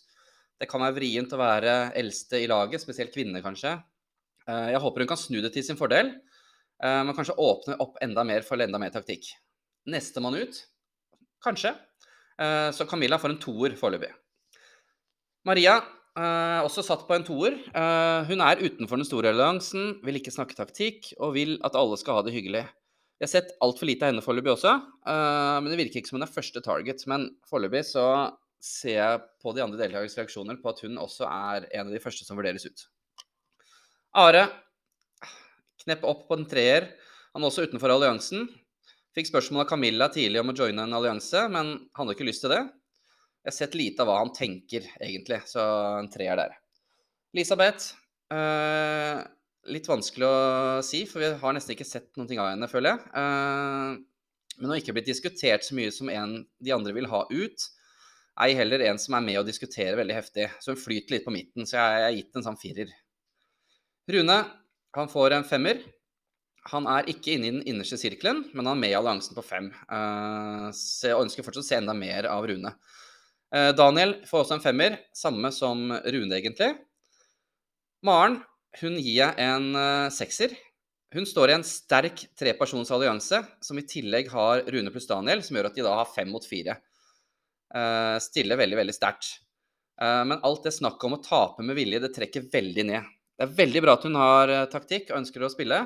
Det 0.60 0.68
kan 0.70 0.84
være 0.84 0.98
vrient 1.00 1.34
å 1.34 1.40
være 1.42 1.74
eldste 1.98 2.44
i 2.44 2.52
laget, 2.52 2.84
spesielt 2.84 3.16
kvinner 3.16 3.42
kanskje. 3.42 3.80
Eh, 4.50 4.72
jeg 4.74 4.82
håper 4.82 5.04
hun 5.04 5.12
kan 5.12 5.20
snu 5.20 5.40
det 5.44 5.54
til 5.56 5.66
sin 5.66 5.80
fordel, 5.80 6.12
eh, 6.82 7.02
men 7.06 7.16
kanskje 7.18 7.38
åpne 7.38 7.78
opp 7.84 8.00
enda 8.02 8.26
mer 8.28 8.46
for 8.48 8.62
enda 8.62 8.82
mer 8.82 8.94
taktikk. 8.94 9.30
Nestemann 9.92 10.38
ut, 10.40 10.60
kanskje. 11.44 11.76
Eh, 12.42 12.70
så 12.74 12.88
Camilla 12.90 13.20
får 13.22 13.36
en 13.36 13.42
toer 13.42 13.78
foreløpig. 13.78 14.12
Maria, 15.46 15.82
også 16.12 16.84
satt 16.84 17.06
på 17.08 17.16
en 17.16 17.24
toer. 17.24 17.56
Hun 18.28 18.42
er 18.44 18.60
utenfor 18.60 19.00
den 19.00 19.08
store 19.08 19.32
alliansen, 19.32 20.02
vil 20.04 20.20
ikke 20.20 20.34
snakke 20.34 20.58
taktikk 20.58 21.14
og 21.24 21.34
vil 21.38 21.56
at 21.64 21.78
alle 21.80 21.96
skal 21.98 22.20
ha 22.20 22.24
det 22.28 22.34
hyggelig. 22.36 22.66
Jeg 23.18 23.26
har 23.26 23.32
sett 23.32 23.54
altfor 23.64 23.88
lite 23.88 24.04
av 24.04 24.12
henne 24.12 24.22
foreløpig 24.26 24.52
også, 24.52 24.74
men 25.08 25.72
det 25.72 25.80
virker 25.80 26.02
ikke 26.02 26.12
som 26.12 26.20
hun 26.20 26.28
er 26.28 26.36
første 26.36 26.62
target. 26.62 27.08
Men 27.08 27.30
foreløpig 27.48 27.86
så 27.94 28.06
ser 28.60 28.98
jeg 29.00 29.22
på 29.42 29.56
de 29.56 29.64
andre 29.64 29.80
deltakernes 29.80 30.20
reaksjoner 30.20 30.60
på 30.62 30.76
at 30.76 30.84
hun 30.84 31.00
også 31.00 31.26
er 31.32 31.70
en 31.72 31.88
av 31.88 31.96
de 31.96 32.04
første 32.04 32.28
som 32.28 32.38
vurderes 32.38 32.68
ut. 32.68 32.86
Are 34.20 34.48
knepp 35.82 36.04
opp 36.06 36.28
på 36.28 36.38
en 36.38 36.48
treer. 36.50 36.90
Han 37.34 37.44
er 37.44 37.50
også 37.50 37.66
utenfor 37.68 37.94
alliansen. 37.94 38.46
Fikk 39.16 39.32
spørsmål 39.32 39.66
av 39.66 39.72
Camilla 39.72 40.08
tidlig 40.12 40.42
om 40.42 40.52
å 40.52 40.56
joine 40.56 40.86
en 40.86 40.96
allianse, 40.96 41.48
men 41.52 41.74
han 41.80 42.04
hadde 42.04 42.16
ikke 42.16 42.28
lyst 42.28 42.46
til 42.46 42.54
det. 42.54 42.62
Jeg 43.42 43.50
har 43.50 43.58
sett 43.58 43.78
lite 43.80 44.04
av 44.04 44.12
hva 44.12 44.20
han 44.22 44.32
tenker, 44.36 44.86
egentlig, 45.02 45.42
så 45.50 45.64
en 45.98 46.10
treer 46.14 46.38
der. 46.38 46.54
Elisabeth 47.34 47.96
eh, 48.36 49.22
Litt 49.72 49.86
vanskelig 49.86 50.26
å 50.26 50.38
si, 50.86 51.04
for 51.10 51.22
vi 51.22 51.28
har 51.42 51.54
nesten 51.54 51.76
ikke 51.76 51.86
sett 51.86 52.18
noe 52.18 52.30
av 52.38 52.48
henne, 52.50 52.70
føler 52.70 52.96
jeg. 52.96 53.12
Eh, 53.22 53.92
men 54.58 54.68
hun 54.68 54.74
har 54.74 54.82
ikke 54.82 54.96
blitt 54.98 55.10
diskutert 55.10 55.66
så 55.66 55.78
mye 55.78 55.92
som 55.94 56.10
en 56.14 56.40
de 56.62 56.74
andre 56.74 56.94
vil 56.98 57.10
ha 57.12 57.24
ut. 57.30 57.68
Ei 58.42 58.56
heller 58.58 58.84
en 58.88 59.00
som 59.02 59.16
er 59.18 59.26
med 59.26 59.40
og 59.42 59.48
diskutere 59.48 59.98
veldig 60.00 60.18
heftig. 60.18 60.48
Så 60.62 60.74
hun 60.74 60.82
flyter 60.82 61.16
litt 61.16 61.28
på 61.28 61.34
midten, 61.34 61.68
så 61.70 61.78
jeg 61.78 62.06
har 62.06 62.18
gitt 62.18 62.38
en 62.38 62.48
sånn 62.48 62.60
firer. 62.62 62.92
Rune 64.10 64.38
han 64.98 65.10
får 65.12 65.36
en 65.36 65.48
femmer. 65.48 65.80
Han 66.70 66.86
er 66.90 67.08
ikke 67.10 67.36
inne 67.36 67.48
i 67.48 67.54
den 67.56 67.64
innerste 67.66 67.98
sirkelen, 67.98 68.44
men 68.54 68.68
han 68.68 68.76
er 68.76 68.82
med 68.84 68.92
i 68.94 68.98
alliansen 68.98 69.38
på 69.38 69.44
fem. 69.46 69.72
og 69.72 70.76
jeg 70.76 71.18
ønsker 71.18 71.46
fortsatt 71.46 71.64
å 71.64 71.70
se 71.70 71.80
enda 71.80 71.96
mer 71.98 72.28
av 72.30 72.46
Rune. 72.50 72.74
Uh, 73.52 73.72
Daniel 73.76 74.16
får 74.28 74.44
også 74.44 74.58
en 74.58 74.64
femmer, 74.64 74.98
samme 75.16 75.52
som 75.56 75.90
Rune, 75.92 76.38
egentlig. 76.38 76.74
Maren 78.06 78.40
hun 78.80 78.94
gir 79.00 79.18
jeg 79.18 79.36
en 79.44 79.72
uh, 79.76 80.12
sekser. 80.14 80.54
Hun 81.12 81.28
står 81.28 81.52
i 81.52 81.56
en 81.58 81.66
sterk 81.68 82.22
trepersons 82.40 82.92
allianse, 82.96 83.42
som 83.64 83.80
i 83.80 83.88
tillegg 83.88 84.30
har 84.32 84.64
Rune 84.72 84.94
pluss 84.94 85.10
Daniel, 85.10 85.42
som 85.44 85.58
gjør 85.58 85.72
at 85.72 85.80
de 85.80 85.84
da 85.84 85.98
har 85.98 86.14
fem 86.14 86.30
mot 86.32 86.46
fire. 86.48 86.78
stiller 88.24 88.60
veldig, 88.60 88.78
veldig 88.78 88.94
sterkt. 88.96 89.28
men 90.00 90.40
alt 90.44 90.64
det 90.64 90.72
snakket 90.76 91.04
om 91.08 91.14
å 91.16 91.22
tape 91.24 91.64
med 91.64 91.76
vilje, 91.76 92.00
det 92.04 92.14
trekker 92.16 92.48
veldig 92.52 92.86
ned. 92.88 93.12
Det 93.42 93.48
er 93.48 93.58
veldig 93.58 93.82
bra 93.82 93.94
at 93.98 94.04
hun 94.06 94.18
har 94.22 94.52
eh, 94.54 94.68
taktikk 94.70 95.08
og 95.10 95.18
ønsker 95.18 95.42
å 95.42 95.48
spille. 95.50 95.80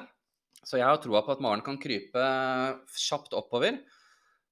Så 0.68 0.76
jeg 0.76 0.84
har 0.84 0.98
troa 1.00 1.22
på 1.24 1.32
at 1.32 1.44
Maren 1.44 1.62
kan 1.64 1.78
krype 1.80 2.24
kjapt 3.00 3.32
oppover. 3.38 3.78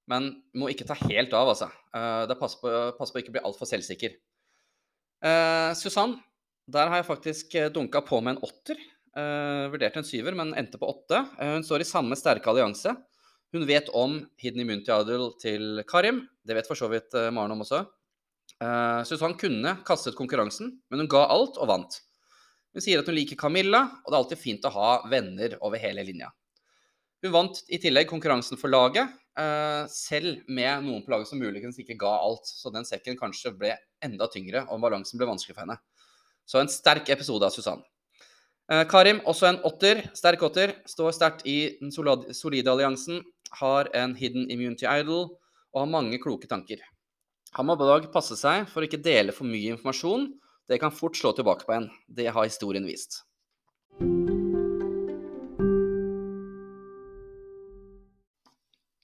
Men 0.07 0.29
må 0.55 0.69
ikke 0.71 0.87
ta 0.87 0.95
helt 1.01 1.33
av, 1.35 1.51
altså. 1.51 1.67
Eh, 1.91 2.21
det 2.31 2.37
passer 2.39 2.61
på, 2.61 2.71
pass 2.95 3.11
på 3.11 3.19
å 3.19 3.23
ikke 3.25 3.33
bli 3.35 3.41
altfor 3.43 3.67
selvsikker. 3.67 4.13
Eh, 5.27 5.71
Susann, 5.75 6.13
der 6.71 6.93
har 6.93 7.01
jeg 7.01 7.09
faktisk 7.09 7.57
dunka 7.75 8.05
på 8.07 8.21
med 8.23 8.37
en 8.37 8.47
åtter. 8.47 8.79
Eh, 9.19 9.65
vurderte 9.73 9.99
en 9.99 10.07
syver, 10.07 10.39
men 10.39 10.55
endte 10.55 10.79
på 10.79 10.87
åtte. 10.93 11.25
Eh, 11.43 11.57
hun 11.57 11.67
står 11.67 11.83
i 11.83 11.89
samme 11.89 12.15
sterke 12.15 12.53
allianse. 12.53 12.95
Hun 13.51 13.67
vet 13.67 13.91
om 13.91 14.15
Hidden 14.39 14.63
Immunity 14.63 14.95
Idol 14.95 15.33
til 15.43 15.83
Karim. 15.91 16.23
Det 16.39 16.55
vet 16.55 16.71
for 16.71 16.79
så 16.79 16.87
vidt 16.87 17.11
Maren 17.35 17.51
om 17.51 17.67
også. 17.67 17.83
Susann 19.05 19.35
kunne 19.37 19.75
kastet 19.85 20.15
konkurransen, 20.17 20.71
men 20.89 21.03
hun 21.03 21.11
ga 21.11 21.27
alt 21.29 21.59
og 21.59 21.67
vant. 21.69 21.99
Hun 22.73 22.81
sier 22.81 23.01
at 23.01 23.09
hun 23.09 23.15
liker 23.15 23.37
Camilla, 23.37 23.83
og 24.01 24.09
det 24.09 24.15
er 24.15 24.21
alltid 24.23 24.41
fint 24.41 24.65
å 24.65 24.73
ha 24.73 24.93
venner 25.09 25.57
over 25.61 25.81
hele 25.81 26.05
linja. 26.05 26.31
Hun 27.23 27.31
vant 27.31 27.59
i 27.71 27.79
tillegg 27.79 28.09
konkurransen 28.09 28.59
for 28.59 28.73
laget, 28.73 29.13
eh, 29.39 29.85
selv 29.87 30.41
med 30.49 30.83
noen 30.83 31.03
på 31.05 31.13
laget 31.13 31.29
som 31.29 31.39
muligens 31.39 31.77
ikke 31.79 31.95
ga 32.01 32.17
alt. 32.17 32.49
Så 32.49 32.73
den 32.73 32.83
sekken 32.83 33.17
kanskje 33.19 33.53
ble 33.55 33.75
enda 34.03 34.27
tyngre, 34.27 34.65
og 34.69 34.81
balansen 34.81 35.21
ble 35.21 35.29
vanskelig 35.29 35.55
for 35.55 35.63
henne. 35.63 35.77
Så 36.45 36.59
en 36.59 36.67
sterk 36.67 37.07
episode 37.13 37.45
av 37.45 37.53
Susann. 37.53 37.83
Eh, 38.71 38.83
Karim, 38.89 39.21
også 39.21 39.47
en 39.47 39.61
åtter, 39.63 40.03
sterk 40.17 40.41
åtter. 40.43 40.75
Står 40.89 41.13
sterkt 41.13 41.45
i 41.45 41.77
den 41.79 41.91
solide 41.91 42.73
alliansen. 42.73 43.21
Har 43.59 43.87
en 43.93 44.15
hidden 44.15 44.49
immunity 44.49 44.87
idol 44.89 45.37
og 45.73 45.79
har 45.79 45.85
mange 45.85 46.19
kloke 46.19 46.49
tanker. 46.49 46.81
Han 47.53 47.67
må 47.67 47.77
på 47.77 48.11
passe 48.11 48.35
seg 48.35 48.67
for 48.67 48.81
å 48.81 48.87
ikke 48.87 49.03
dele 49.03 49.31
for 49.31 49.45
mye 49.45 49.75
informasjon 49.75 50.31
det 50.67 50.77
kan 50.79 50.91
fort 50.91 51.17
slå 51.17 51.33
tilbake 51.35 51.65
på 51.65 51.73
en. 51.75 51.89
Det 52.07 52.27
har 52.27 52.47
historien 52.47 52.85
vist. 52.87 53.23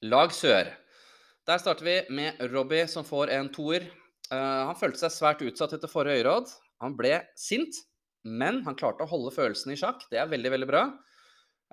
Lag 0.09 0.31
sør. 0.31 0.69
Der 1.47 1.59
starter 1.59 1.85
vi 1.85 1.95
med 2.15 2.39
Robbie, 2.53 2.87
som 2.87 3.03
får 3.03 3.33
en 3.35 3.49
toer. 3.51 3.89
Uh, 4.31 4.69
han 4.69 4.77
følte 4.79 5.01
seg 5.01 5.11
svært 5.11 5.43
utsatt 5.43 5.73
etter 5.75 5.91
forrige 5.91 6.21
øyeråd. 6.21 6.51
Han 6.85 6.95
ble 6.97 7.17
sint, 7.37 7.81
men 8.23 8.61
han 8.67 8.77
klarte 8.79 9.03
å 9.03 9.09
holde 9.09 9.33
følelsene 9.35 9.75
i 9.75 9.81
sjakk. 9.81 10.05
Det 10.11 10.21
er 10.21 10.31
veldig, 10.31 10.53
veldig 10.55 10.69
bra. 10.69 10.85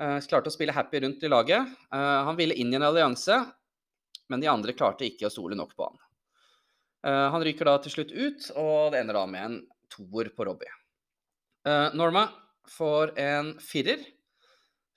Uh, 0.01 0.19
klarte 0.27 0.51
å 0.51 0.55
spille 0.55 0.75
happy 0.75 1.05
rundt 1.05 1.23
i 1.23 1.31
laget. 1.31 1.71
Uh, 1.95 2.27
han 2.27 2.41
ville 2.41 2.57
inn 2.59 2.75
i 2.75 2.81
en 2.81 2.89
allianse, 2.89 3.39
men 4.33 4.43
de 4.43 4.51
andre 4.51 4.75
klarte 4.75 5.07
ikke 5.07 5.31
å 5.31 5.33
stole 5.33 5.59
nok 5.59 5.77
på 5.79 5.87
han. 5.87 6.03
han 7.07 7.43
ryker 7.45 7.69
da 7.69 7.77
til 7.79 7.93
slutt 7.93 8.11
ut, 8.11 8.47
og 8.59 8.91
det 8.91 8.99
ender 8.99 9.15
da 9.15 9.21
med 9.31 9.45
en 9.45 9.59
toer 9.93 10.31
på 10.37 10.47
Robbie. 10.49 10.73
Uh, 11.67 11.91
Norma 11.99 12.29
får 12.77 13.13
en 13.23 13.53
firer. 13.63 14.01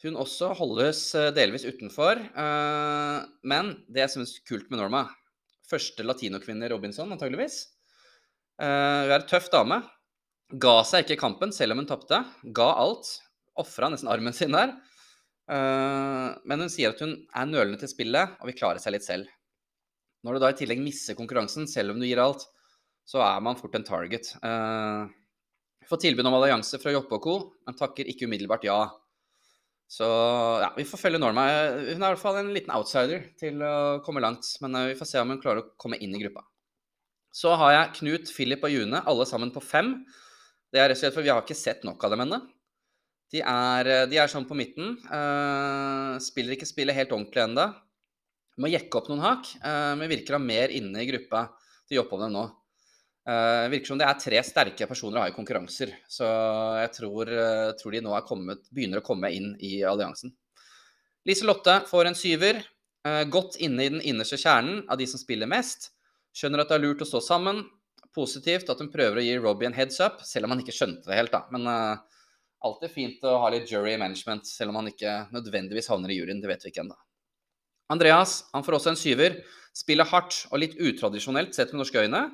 hun 0.03 0.15
også 0.15 0.53
holdes 0.55 1.13
eh, 1.15 1.29
delvis 1.35 1.65
utenfor. 1.67 2.17
eh, 2.17 3.17
Men 3.43 3.73
det 3.91 3.99
jeg 4.05 4.09
syns 4.15 4.39
kult 4.47 4.69
med 4.71 4.79
Norma 4.79 5.03
Første 5.69 6.01
latinokvinne 6.07 6.65
i 6.65 6.69
Robinson, 6.71 7.11
antageligvis. 7.13 7.67
Eh, 8.57 8.65
Hun 9.05 9.11
er 9.11 9.19
en 9.19 9.27
tøff 9.29 9.49
dame. 9.53 9.81
Ga 10.57 10.79
seg 10.87 11.03
ikke 11.03 11.13
i 11.17 11.21
kampen, 11.21 11.51
selv 11.53 11.75
om 11.75 11.83
hun 11.83 11.85
tapte. 11.91 12.23
Ga 12.57 12.69
alt. 12.81 13.11
Ofra 13.59 13.89
nesten 13.91 14.09
armen 14.09 14.33
sin 14.33 14.55
der. 14.55 14.71
Eh, 15.49 16.29
Men 16.45 16.59
hun 16.65 16.69
sier 16.73 16.89
at 16.95 17.03
hun 17.03 17.13
er 17.35 17.45
nølende 17.45 17.77
til 17.83 17.91
spillet 17.91 18.33
og 18.39 18.47
vil 18.49 18.57
klare 18.57 18.79
seg 18.81 18.95
litt 18.95 19.05
selv. 19.05 19.27
Når 20.25 20.33
du 20.33 20.39
da 20.39 20.49
i 20.49 20.57
tillegg 20.57 20.81
misser 20.81 21.13
konkurransen, 21.15 21.67
selv 21.69 21.91
om 21.93 21.99
du 22.01 22.07
gir 22.07 22.19
alt, 22.23 22.47
så 23.09 23.21
er 23.25 23.41
man 23.41 23.57
fort 23.57 23.73
en 23.77 23.85
target. 23.87 24.35
Uh, 24.43 25.09
får 25.89 26.03
tilbud 26.03 26.27
om 26.29 26.35
allianse 26.37 26.77
fra 26.81 26.93
Joppe 26.93 27.17
og 27.17 27.23
co., 27.23 27.37
men 27.65 27.77
takker 27.77 28.09
ikke 28.11 28.29
umiddelbart 28.29 28.67
ja. 28.67 28.83
Så 29.89 30.05
ja, 30.61 30.69
vi 30.75 30.85
får 30.85 31.01
følge 31.01 31.21
Norma. 31.21 31.47
Hun 31.73 31.95
er 31.95 31.97
i 31.97 32.11
hvert 32.11 32.21
fall 32.21 32.37
en 32.43 32.51
liten 32.53 32.73
outsider 32.75 33.23
til 33.41 33.63
å 33.65 33.97
komme 34.05 34.21
langt. 34.21 34.45
Men 34.61 34.77
uh, 34.77 34.85
vi 34.91 34.97
får 34.99 35.09
se 35.09 35.23
om 35.23 35.33
hun 35.33 35.41
klarer 35.41 35.63
å 35.63 35.71
komme 35.81 35.97
inn 35.97 36.13
i 36.13 36.21
gruppa. 36.21 36.45
Så 37.33 37.55
har 37.57 37.73
jeg 37.73 37.95
Knut, 37.99 38.29
Philip 38.33 38.63
og 38.65 38.73
June, 38.73 39.01
alle 39.09 39.25
sammen 39.29 39.53
på 39.53 39.63
fem. 39.65 39.95
Det 40.69 40.81
er 40.81 40.91
rett 40.91 40.99
og 40.99 41.01
slett 41.01 41.17
for 41.17 41.25
vi 41.25 41.33
har 41.33 41.41
ikke 41.41 41.57
sett 41.57 41.85
nok 41.87 42.05
av 42.05 42.13
dem 42.13 42.25
ennå. 42.25 42.41
De, 43.29 43.41
de, 43.41 44.17
er 44.17 44.29
sånn 44.29 44.47
på 44.49 44.57
midten. 44.57 44.95
Uh, 45.09 46.17
spiller 46.21 46.53
ikke 46.53 46.69
spillet 46.69 46.97
helt 46.97 47.13
ordentlig 47.13 47.45
ennå. 47.45 47.67
Må 48.61 48.69
jekke 48.69 49.01
opp 49.01 49.09
noen 49.09 49.25
hak, 49.25 49.49
uh, 49.63 49.93
men 49.97 50.09
virker 50.11 50.35
å 50.35 50.39
ha 50.39 50.45
mer 50.45 50.73
inne 50.75 51.01
i 51.01 51.09
gruppa 51.09 51.47
til 51.87 51.97
å 51.97 52.01
jobbe 52.03 52.17
om 52.17 52.25
dem 52.25 52.37
nå. 52.37 52.47
Uh, 53.27 53.67
virker 53.69 53.91
som 53.91 53.99
det 53.99 54.07
er 54.07 54.19
tre 54.21 54.39
sterke 54.45 54.87
personer 54.89 55.19
å 55.19 55.23
ha 55.25 55.31
i 55.31 55.35
konkurranser. 55.35 55.91
Så 56.09 56.27
jeg 56.79 56.91
tror, 56.95 57.29
uh, 57.29 57.71
tror 57.77 57.95
de 57.95 58.01
nå 58.05 58.15
kommet, 58.27 58.63
begynner 58.73 59.01
å 59.01 59.05
komme 59.05 59.31
inn 59.35 59.51
i 59.61 59.79
alliansen. 59.85 60.33
Lise 61.27 61.45
Lotte 61.45 61.81
får 61.89 62.09
en 62.09 62.17
syver. 62.17 62.61
Uh, 63.05 63.23
godt 63.29 63.59
inne 63.61 63.85
i 63.85 63.91
den 63.91 64.01
innerste 64.01 64.39
kjernen 64.39 64.85
av 64.89 64.97
de 64.99 65.07
som 65.09 65.21
spiller 65.21 65.49
mest. 65.51 65.91
Skjønner 66.35 66.63
at 66.63 66.71
det 66.71 66.79
er 66.79 66.85
lurt 66.87 67.03
å 67.05 67.09
stå 67.09 67.21
sammen. 67.25 67.65
Positivt 68.15 68.71
at 68.71 68.79
hun 68.81 68.89
prøver 68.91 69.19
å 69.19 69.25
gi 69.25 69.35
Robbie 69.37 69.69
en 69.69 69.77
heads 69.77 69.99
up, 70.01 70.23
selv 70.25 70.47
om 70.47 70.55
han 70.55 70.63
ikke 70.63 70.75
skjønte 70.75 71.11
det 71.11 71.19
helt. 71.19 71.35
da. 71.35 71.45
Men 71.53 71.69
alltid 72.65 72.91
fint 72.91 73.23
å 73.27 73.37
ha 73.43 73.51
litt 73.53 73.69
jury 73.71 73.95
management, 73.99 74.47
selv 74.49 74.73
om 74.73 74.81
han 74.81 74.89
ikke 74.91 75.15
nødvendigvis 75.35 75.89
havner 75.91 76.11
i 76.11 76.17
juryen. 76.17 76.41
Det 76.41 76.49
vet 76.49 76.65
vi 76.65 76.73
ikke 76.73 76.83
ennå. 76.83 76.97
Andreas 77.93 78.43
han 78.53 78.65
får 78.65 78.79
også 78.79 78.93
en 78.93 78.99
syver. 78.99 79.39
Spiller 79.75 80.09
hardt 80.09 80.43
og 80.49 80.61
litt 80.61 80.75
utradisjonelt 80.77 81.55
sett 81.55 81.73
med 81.73 81.83
norske 81.83 82.03
øyne. 82.03 82.25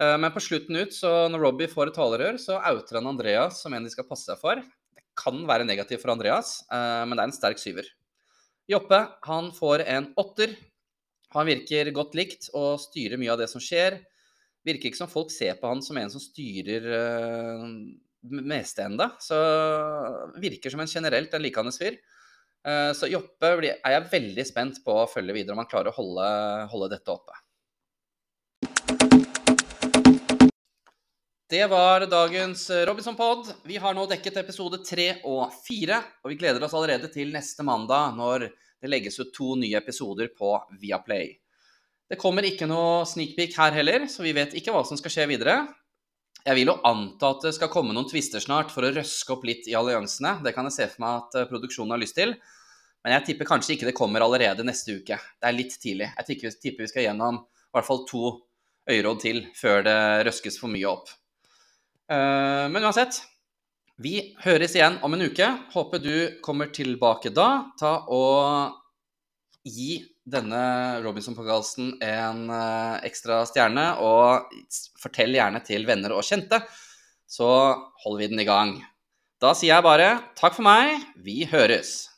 Eh, 0.00 0.18
men 0.18 0.32
på 0.32 0.40
slutten 0.42 0.78
ut, 0.78 0.94
så 0.94 1.10
når 1.30 1.44
Robbie 1.46 1.70
får 1.70 1.90
et 1.90 1.98
talerør, 1.98 2.38
så 2.40 2.60
outer 2.60 2.98
han 2.98 3.10
Andreas 3.10 3.60
som 3.62 3.74
en 3.74 3.84
de 3.84 3.92
skal 3.92 4.08
passe 4.08 4.28
seg 4.28 4.40
for. 4.40 4.62
Det 4.94 5.04
kan 5.18 5.42
være 5.48 5.66
negativt 5.68 6.04
for 6.04 6.14
Andreas, 6.14 6.60
eh, 6.72 7.02
men 7.06 7.16
det 7.16 7.24
er 7.24 7.30
en 7.30 7.36
sterk 7.36 7.60
syver. 7.62 7.88
Joppe 8.70 9.02
han 9.26 9.50
får 9.54 9.84
en 9.90 10.12
åtter. 10.20 10.54
Han 11.34 11.48
virker 11.48 11.90
godt 11.96 12.16
likt 12.16 12.48
og 12.56 12.80
styrer 12.80 13.20
mye 13.20 13.34
av 13.34 13.42
det 13.42 13.50
som 13.50 13.62
skjer. 13.62 13.98
Virker 14.66 14.90
ikke 14.90 15.00
som 15.00 15.10
folk 15.10 15.32
ser 15.34 15.56
på 15.58 15.68
han 15.68 15.82
som 15.82 15.98
en 15.98 16.12
som 16.12 16.22
styrer 16.22 16.86
uh, 16.86 17.64
meste 18.22 18.84
enda. 18.84 19.10
Så 19.20 19.36
virker 20.38 20.70
som 20.70 20.84
en 20.84 20.92
generelt 20.92 21.34
en 21.34 21.42
likandes 21.42 21.80
fyr. 21.82 21.98
Så 22.94 23.08
Joppe 23.10 23.48
er 23.58 23.94
jeg 23.96 24.10
veldig 24.12 24.44
spent 24.46 24.76
på 24.84 24.94
å 25.00 25.08
følge 25.10 25.34
videre 25.34 25.56
om 25.56 25.64
han 25.64 25.66
klarer 25.66 25.90
å 25.90 25.96
holde, 25.96 26.28
holde 26.70 26.92
dette 26.92 27.10
oppe. 27.10 27.41
Det 31.52 31.66
var 31.66 32.00
dagens 32.00 32.70
eh, 32.70 32.86
Robinson-pod. 32.86 33.52
Vi 33.62 33.76
har 33.76 33.92
nå 33.92 34.06
dekket 34.08 34.38
episode 34.40 34.78
tre 34.88 35.18
og 35.28 35.50
fire, 35.52 35.98
og 36.24 36.32
vi 36.32 36.38
gleder 36.40 36.64
oss 36.64 36.72
allerede 36.72 37.10
til 37.12 37.28
neste 37.34 37.60
mandag 37.68 38.14
når 38.16 38.46
det 38.80 38.88
legges 38.88 39.20
ut 39.20 39.34
to 39.36 39.50
nye 39.60 39.76
episoder 39.76 40.30
på 40.32 40.54
Viaplay. 40.80 41.28
Det 42.08 42.16
kommer 42.16 42.48
ikke 42.48 42.70
noe 42.70 43.04
sneakpeak 43.04 43.52
her 43.60 43.76
heller, 43.76 44.08
så 44.08 44.24
vi 44.24 44.32
vet 44.32 44.56
ikke 44.56 44.72
hva 44.72 44.80
som 44.88 44.96
skal 44.96 45.12
skje 45.12 45.28
videre. 45.34 45.58
Jeg 46.40 46.56
vil 46.56 46.72
jo 46.72 46.78
anta 46.88 47.34
at 47.36 47.44
det 47.44 47.54
skal 47.58 47.74
komme 47.76 47.92
noen 47.92 48.08
twister 48.08 48.40
snart 48.40 48.72
for 48.72 48.88
å 48.88 48.96
røske 48.96 49.36
opp 49.36 49.44
litt 49.44 49.68
i 49.68 49.76
alliansene. 49.76 50.38
Det 50.40 50.56
kan 50.56 50.72
jeg 50.72 50.78
se 50.80 50.90
for 50.96 51.04
meg 51.04 51.20
at 51.20 51.40
eh, 51.42 51.48
produksjonen 51.52 51.98
har 51.98 52.00
lyst 52.00 52.16
til. 52.16 52.38
Men 53.04 53.18
jeg 53.18 53.28
tipper 53.28 53.52
kanskje 53.52 53.76
ikke 53.76 53.92
det 53.92 53.98
kommer 54.00 54.24
allerede 54.24 54.64
neste 54.64 55.02
uke. 55.02 55.20
Det 55.20 55.52
er 55.52 55.60
litt 55.60 55.76
tidlig. 55.84 56.14
Jeg 56.16 56.54
tipper 56.64 56.86
vi 56.86 56.94
skal 56.96 57.10
gjennom 57.10 57.44
i 57.44 57.76
hvert 57.76 57.92
fall 57.92 58.06
to 58.08 58.38
øyråd 58.88 59.26
til 59.28 59.50
før 59.52 59.84
det 59.84 59.98
røskes 60.30 60.56
for 60.56 60.72
mye 60.72 60.88
opp. 60.88 61.18
Eh, 62.10 62.66
men 62.72 62.84
uansett, 62.84 63.20
vi 64.02 64.32
høres 64.42 64.74
igjen 64.76 64.98
om 65.04 65.14
en 65.14 65.26
uke. 65.28 65.48
Håper 65.74 66.02
du 66.02 66.14
kommer 66.44 66.72
tilbake 66.74 67.30
da. 67.34 67.48
Ta 67.78 67.98
og 68.10 68.78
gi 69.62 70.00
denne 70.22 70.62
Robinson-podkasten 71.02 71.96
en 72.02 72.46
eh, 72.50 73.02
ekstra 73.08 73.42
stjerne, 73.48 73.88
og 74.02 74.54
fortell 75.02 75.34
gjerne 75.34 75.62
til 75.66 75.86
venner 75.88 76.14
og 76.14 76.26
kjente, 76.26 76.62
så 77.26 77.50
holder 78.04 78.20
vi 78.20 78.30
den 78.30 78.42
i 78.42 78.48
gang. 78.48 78.76
Da 79.42 79.54
sier 79.58 79.74
jeg 79.74 79.86
bare 79.86 80.08
takk 80.38 80.54
for 80.54 80.66
meg. 80.66 81.02
Vi 81.18 81.42
høres. 81.50 82.11